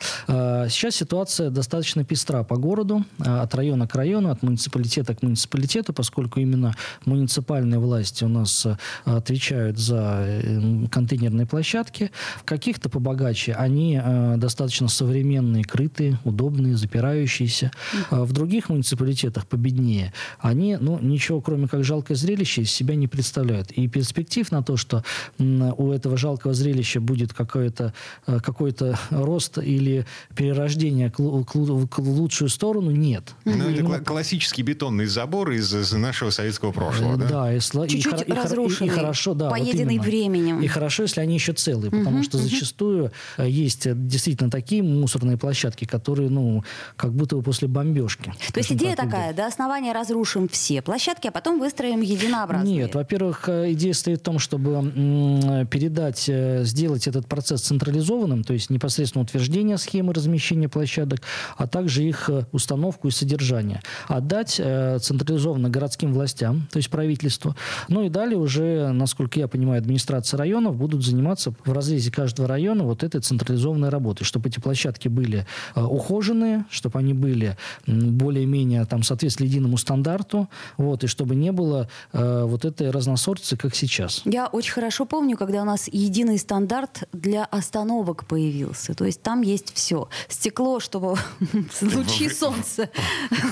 А, 0.73 0.75
сейчас 0.75 0.95
ситуация 0.95 1.49
достаточно 1.49 2.03
пестра 2.03 2.43
по 2.43 2.55
городу, 2.55 3.03
а, 3.19 3.43
от 3.43 3.55
района 3.55 3.87
к 3.87 3.95
району, 3.95 4.29
от 4.29 4.41
муниципалитета 4.43 5.13
к 5.13 5.21
муниципалитету, 5.21 5.93
поскольку 5.93 6.39
именно 6.39 6.75
муниципальные 7.05 7.79
власти 7.79 8.23
у 8.23 8.27
нас 8.27 8.67
отвечают 9.05 9.77
за 9.77 10.25
э, 10.25 10.87
контейнерные 10.91 11.45
площадки. 11.45 12.11
В 12.37 12.43
каких-то 12.43 12.89
побогаче 12.89 13.53
они 13.53 14.01
достаточно 14.37 14.87
современные, 14.87 15.63
крытые, 15.63 16.19
удобные, 16.23 16.75
запирающиеся. 16.75 17.71
В 18.09 18.31
других 18.31 18.69
муниципалитетах 18.69 19.45
победнее 19.47 20.13
они 20.39 20.77
ну, 20.79 20.99
ничего, 20.99 21.41
кроме 21.41 21.67
как 21.67 21.83
жалкое 21.83 22.17
зрелище, 22.17 22.61
из 22.61 22.71
себя 22.71 22.95
не 22.95 23.07
представляют. 23.07 23.71
И 23.71 23.87
перспектив 23.87 24.51
на 24.51 24.63
то, 24.63 24.77
что 24.77 25.03
у 25.39 25.91
этого 25.91 26.17
жалкого 26.17 26.53
зрелища 26.53 26.99
будет 26.99 27.33
какой-то 27.33 27.93
э, 28.27 28.39
какой 28.39 28.73
рост 29.11 29.57
или 29.57 30.05
перерождение 30.35 30.62
к, 31.09 31.17
к, 31.17 31.87
к 31.89 31.99
лучшую 31.99 32.49
сторону, 32.49 32.91
нет. 32.91 33.33
Ну, 33.45 33.53
это 33.53 33.79
Именно... 33.79 33.99
классический 33.99 34.61
бетонный 34.61 35.05
забор 35.05 35.51
из, 35.51 35.73
из 35.73 35.91
нашего 35.93 36.29
советского 36.29 36.71
прошлого, 36.71 37.17
да? 37.17 37.27
Да, 37.27 37.53
и, 37.53 37.59
Чуть-чуть 37.59 38.27
и, 38.27 38.31
разрушенный, 38.31 38.89
и, 38.89 38.91
и 38.91 38.95
хорошо, 38.95 39.33
да, 39.33 39.49
поеденный 39.49 39.97
вот 39.97 40.07
временем. 40.07 40.61
И 40.61 40.67
хорошо, 40.67 41.03
если 41.03 41.21
они 41.21 41.35
еще 41.35 41.53
целые, 41.53 41.91
потому 41.91 42.17
угу, 42.17 42.23
что 42.23 42.37
угу. 42.37 42.43
зачастую 42.45 43.11
э, 43.37 43.49
есть 43.49 43.87
действительно 44.07 44.49
такие 44.49 44.83
мусорные 44.83 45.37
площадки, 45.37 45.85
которые, 45.85 46.29
ну, 46.29 46.63
как 46.95 47.13
будто 47.13 47.35
бы 47.35 47.43
после 47.43 47.67
бомбежки. 47.67 48.33
То 48.53 48.59
есть 48.59 48.71
идея 48.71 48.95
так, 48.95 49.05
такая, 49.05 49.33
до 49.33 49.45
основания 49.45 49.93
разрушим 49.93 50.47
все 50.47 50.81
площадки, 50.81 51.27
а 51.27 51.31
потом 51.31 51.59
выстроим 51.59 52.01
единообразные. 52.01 52.75
Нет, 52.75 52.95
во-первых, 52.95 53.49
э, 53.49 53.73
идея 53.73 53.93
стоит 53.93 54.19
в 54.19 54.23
том, 54.23 54.39
чтобы 54.39 55.65
передать, 55.69 56.25
э, 56.27 56.63
сделать 56.63 57.07
этот 57.07 57.27
процесс 57.27 57.61
централизованным, 57.61 58.43
то 58.43 58.53
есть 58.53 58.69
непосредственно 58.69 59.23
утверждение 59.23 59.77
схемы 59.77 60.13
размещения 60.13 60.52
площадок, 60.69 61.21
а 61.57 61.67
также 61.67 62.03
их 62.03 62.29
э, 62.29 62.45
установку 62.51 63.07
и 63.07 63.11
содержание. 63.11 63.81
Отдать 64.07 64.53
централизованно 64.53 65.69
городским 65.69 66.13
властям, 66.13 66.67
то 66.71 66.77
есть 66.77 66.89
правительству. 66.89 67.55
Ну 67.87 68.03
и 68.03 68.09
далее 68.09 68.37
уже, 68.37 68.91
насколько 68.91 69.39
я 69.39 69.47
понимаю, 69.47 69.79
администрации 69.79 70.37
районов 70.37 70.75
будут 70.75 71.03
заниматься 71.03 71.53
в 71.65 71.71
разрезе 71.71 72.11
каждого 72.11 72.47
района 72.47 72.83
вот 72.83 73.03
этой 73.03 73.21
централизованной 73.21 73.89
работой, 73.89 74.23
чтобы 74.23 74.49
эти 74.49 74.59
площадки 74.59 75.07
были 75.07 75.45
ухоженные, 75.75 76.65
чтобы 76.69 76.99
они 76.99 77.13
были 77.13 77.57
более-менее 77.87 78.85
там 78.85 79.03
соответствовали 79.03 79.49
единому 79.49 79.77
стандарту, 79.77 80.49
вот, 80.77 81.03
и 81.03 81.07
чтобы 81.07 81.35
не 81.35 81.51
было 81.51 81.89
э, 82.11 82.43
вот 82.45 82.65
этой 82.65 82.91
разносортицы, 82.91 83.57
как 83.57 83.75
сейчас. 83.75 84.21
Я 84.25 84.47
очень 84.47 84.73
хорошо 84.73 85.05
помню, 85.05 85.37
когда 85.37 85.61
у 85.61 85.65
нас 85.65 85.87
единый 85.91 86.37
стандарт 86.37 87.03
для 87.11 87.45
остановок 87.45 88.25
появился. 88.25 88.93
То 88.93 89.05
есть 89.05 89.21
там 89.21 89.41
есть 89.41 89.73
все. 89.73 90.09
Стекло, 90.43 90.81
чтобы 90.81 91.15
лучи 91.81 92.27
солнца 92.27 92.89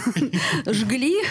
жгли. 0.66 1.22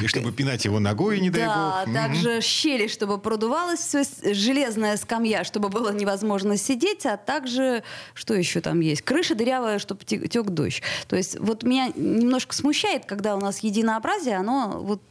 И 0.00 0.06
чтобы 0.06 0.30
пинать 0.30 0.64
его 0.64 0.78
ногой, 0.78 1.18
не 1.18 1.28
дай 1.28 1.46
бог. 1.46 1.56
Да, 1.56 1.86
также 1.92 2.40
щели, 2.40 2.86
чтобы 2.86 3.18
продувалось 3.18 3.80
все, 3.80 4.04
железная 4.32 4.96
скамья, 4.96 5.42
чтобы 5.42 5.70
было 5.70 5.92
невозможно 5.92 6.56
сидеть, 6.56 7.04
а 7.04 7.16
также, 7.16 7.82
что 8.14 8.34
еще 8.34 8.60
там 8.60 8.78
есть? 8.78 9.02
Крыша 9.02 9.34
дырявая, 9.34 9.80
чтобы 9.80 10.04
тек 10.04 10.50
дождь. 10.50 10.82
То 11.08 11.16
есть 11.16 11.36
вот 11.40 11.64
меня 11.64 11.88
немножко 11.96 12.54
смущает, 12.54 13.04
когда 13.04 13.34
у 13.34 13.40
нас 13.40 13.58
единообразие, 13.58 14.36
оно 14.36 14.78
вот, 14.82 15.02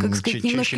как 0.00 0.16
сказать, 0.16 0.42
немножко 0.42 0.74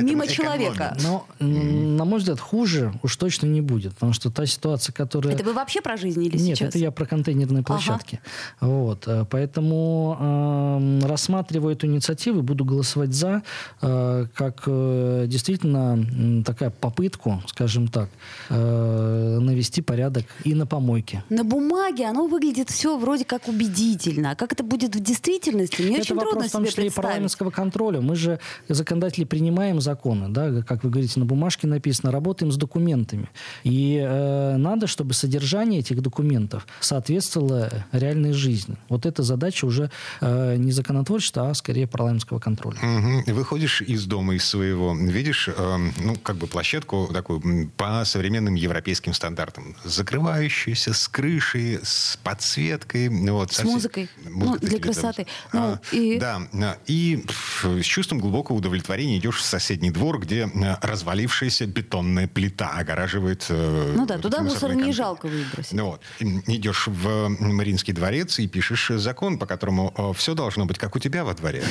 мимо 0.00 0.28
человека. 0.28 0.96
Но, 1.02 1.26
на 1.40 2.04
мой 2.04 2.20
взгляд, 2.20 2.38
хуже 2.38 2.94
уж 3.02 3.16
точно 3.16 3.46
не 3.46 3.62
будет, 3.62 3.94
потому 3.94 4.12
что 4.12 4.30
та 4.30 4.46
ситуация, 4.46 4.92
которая... 4.92 5.34
Это 5.34 5.42
вы 5.42 5.54
вообще 5.54 5.80
про 5.80 5.96
жизнь 5.96 6.22
или 6.22 6.38
Нет, 6.38 6.56
сейчас? 6.56 6.68
это 6.68 6.78
я 6.78 6.92
про 6.92 7.04
контейнерные 7.04 7.64
площадки. 7.64 7.79
Ага. 7.88 8.20
Вот, 8.60 9.06
э, 9.06 9.24
поэтому 9.30 10.16
э, 10.20 11.06
рассматривая 11.06 11.74
эту 11.74 11.86
инициативу, 11.86 12.42
буду 12.42 12.64
голосовать 12.64 13.12
за, 13.12 13.42
э, 13.82 14.26
как 14.34 14.62
э, 14.66 15.24
действительно 15.26 16.42
такая 16.44 16.70
попытку, 16.70 17.42
скажем 17.46 17.88
так, 17.88 18.08
э, 18.48 19.38
навести 19.40 19.82
порядок 19.82 20.26
и 20.44 20.54
на 20.54 20.66
помойке. 20.66 21.24
На 21.30 21.44
бумаге 21.44 22.06
оно 22.06 22.26
выглядит 22.26 22.70
все 22.70 22.98
вроде 22.98 23.24
как 23.24 23.48
убедительно. 23.48 24.32
А 24.32 24.34
как 24.34 24.52
это 24.52 24.62
будет 24.62 24.94
в 24.94 25.00
действительности, 25.00 25.82
мне 25.82 25.92
это 25.92 26.02
очень 26.02 26.14
вопрос 26.16 26.32
трудно 26.32 26.48
в 26.48 26.52
том 26.52 26.64
числе 26.66 26.86
и 26.86 26.90
парламентского 26.90 27.50
контроля. 27.50 28.00
Мы 28.00 28.16
же, 28.16 28.38
законодатели, 28.68 29.24
принимаем 29.24 29.80
законы, 29.80 30.28
да, 30.28 30.62
как 30.62 30.84
вы 30.84 30.90
говорите, 30.90 31.18
на 31.20 31.26
бумажке 31.26 31.66
написано, 31.66 32.12
работаем 32.12 32.52
с 32.52 32.56
документами. 32.56 33.28
И 33.64 33.98
э, 34.02 34.56
надо, 34.56 34.86
чтобы 34.86 35.14
содержание 35.14 35.80
этих 35.80 36.02
документов 36.02 36.66
соответствовало 36.80 37.69
реальной 37.92 38.32
жизни. 38.32 38.76
Вот 38.88 39.06
эта 39.06 39.22
задача 39.22 39.64
уже 39.64 39.90
э, 40.20 40.56
не 40.56 40.72
законотворчества, 40.72 41.50
а 41.50 41.54
скорее 41.54 41.86
парламентского 41.86 42.38
контроля. 42.38 42.78
Угу. 42.78 43.32
Выходишь 43.34 43.82
из 43.82 44.06
дома, 44.06 44.34
из 44.34 44.44
своего, 44.44 44.94
видишь, 44.94 45.48
э, 45.48 45.76
ну, 45.98 46.16
как 46.16 46.36
бы 46.36 46.46
площадку 46.46 47.08
такую 47.12 47.70
по 47.76 48.04
современным 48.04 48.54
европейским 48.54 49.14
стандартам, 49.14 49.76
закрывающуюся 49.84 50.92
с 50.94 51.08
крышей, 51.08 51.78
с 51.82 52.18
подсветкой. 52.22 53.08
Вот, 53.08 53.52
с 53.52 53.56
совсем... 53.56 53.74
музыкой. 53.74 54.08
Музыка 54.24 54.58
ну, 54.62 54.68
для 54.68 54.78
красоты. 54.78 55.26
Ну, 55.52 55.60
а, 55.60 55.80
и... 55.92 56.18
Да, 56.18 56.40
и 56.86 57.24
с 57.62 57.84
чувством 57.84 58.20
глубокого 58.20 58.56
удовлетворения 58.56 59.18
идешь 59.18 59.36
в 59.36 59.44
соседний 59.44 59.90
двор, 59.90 60.18
где 60.20 60.50
э, 60.52 60.76
развалившаяся 60.80 61.66
бетонная 61.66 62.28
плита 62.28 62.70
огораживает... 62.70 63.46
Э, 63.48 63.94
ну 63.96 64.06
да, 64.06 64.18
туда 64.18 64.42
мусор 64.42 64.74
не 64.74 64.92
жалко 64.92 65.26
выбросить. 65.26 65.72
Ну, 65.72 65.86
вот. 65.86 66.02
Идешь 66.46 66.86
в 66.86 67.36
Мариинский 67.60 67.92
дворец 67.92 68.38
и 68.38 68.48
пишешь 68.48 68.90
закон, 68.96 69.38
по 69.38 69.44
которому 69.44 69.92
э, 69.94 70.12
все 70.16 70.32
должно 70.34 70.64
быть 70.64 70.78
как 70.78 70.96
у 70.96 70.98
тебя 70.98 71.24
во 71.24 71.34
дворе. 71.34 71.62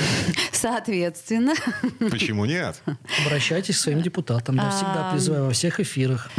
Соответственно. 0.52 1.54
Почему 2.10 2.44
нет? 2.44 2.80
Обращайтесь 3.26 3.76
к 3.76 3.80
своим 3.80 4.00
депутатам. 4.00 4.54
Я 4.54 4.70
всегда 4.70 5.10
призываю 5.10 5.46
во 5.46 5.50
всех 5.50 5.80
эфирах. 5.80 6.30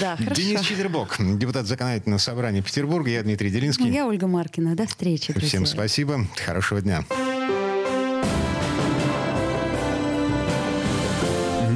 Да, 0.00 0.16
хорошо. 0.16 0.40
Денис 0.40 0.62
Четербок, 0.62 1.16
депутат 1.18 1.66
законодательного 1.66 2.18
собрания 2.18 2.62
Петербурга. 2.62 3.10
Я 3.10 3.22
Дмитрий 3.22 3.50
Делинский. 3.50 3.90
Я 3.90 4.06
Ольга 4.06 4.26
Маркина. 4.26 4.74
До 4.74 4.86
встречи. 4.86 5.38
Всем 5.38 5.66
спасибо. 5.66 6.26
Хорошего 6.46 6.80
дня. 6.80 7.04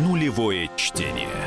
Нулевое 0.02 0.70
чтение. 0.76 1.45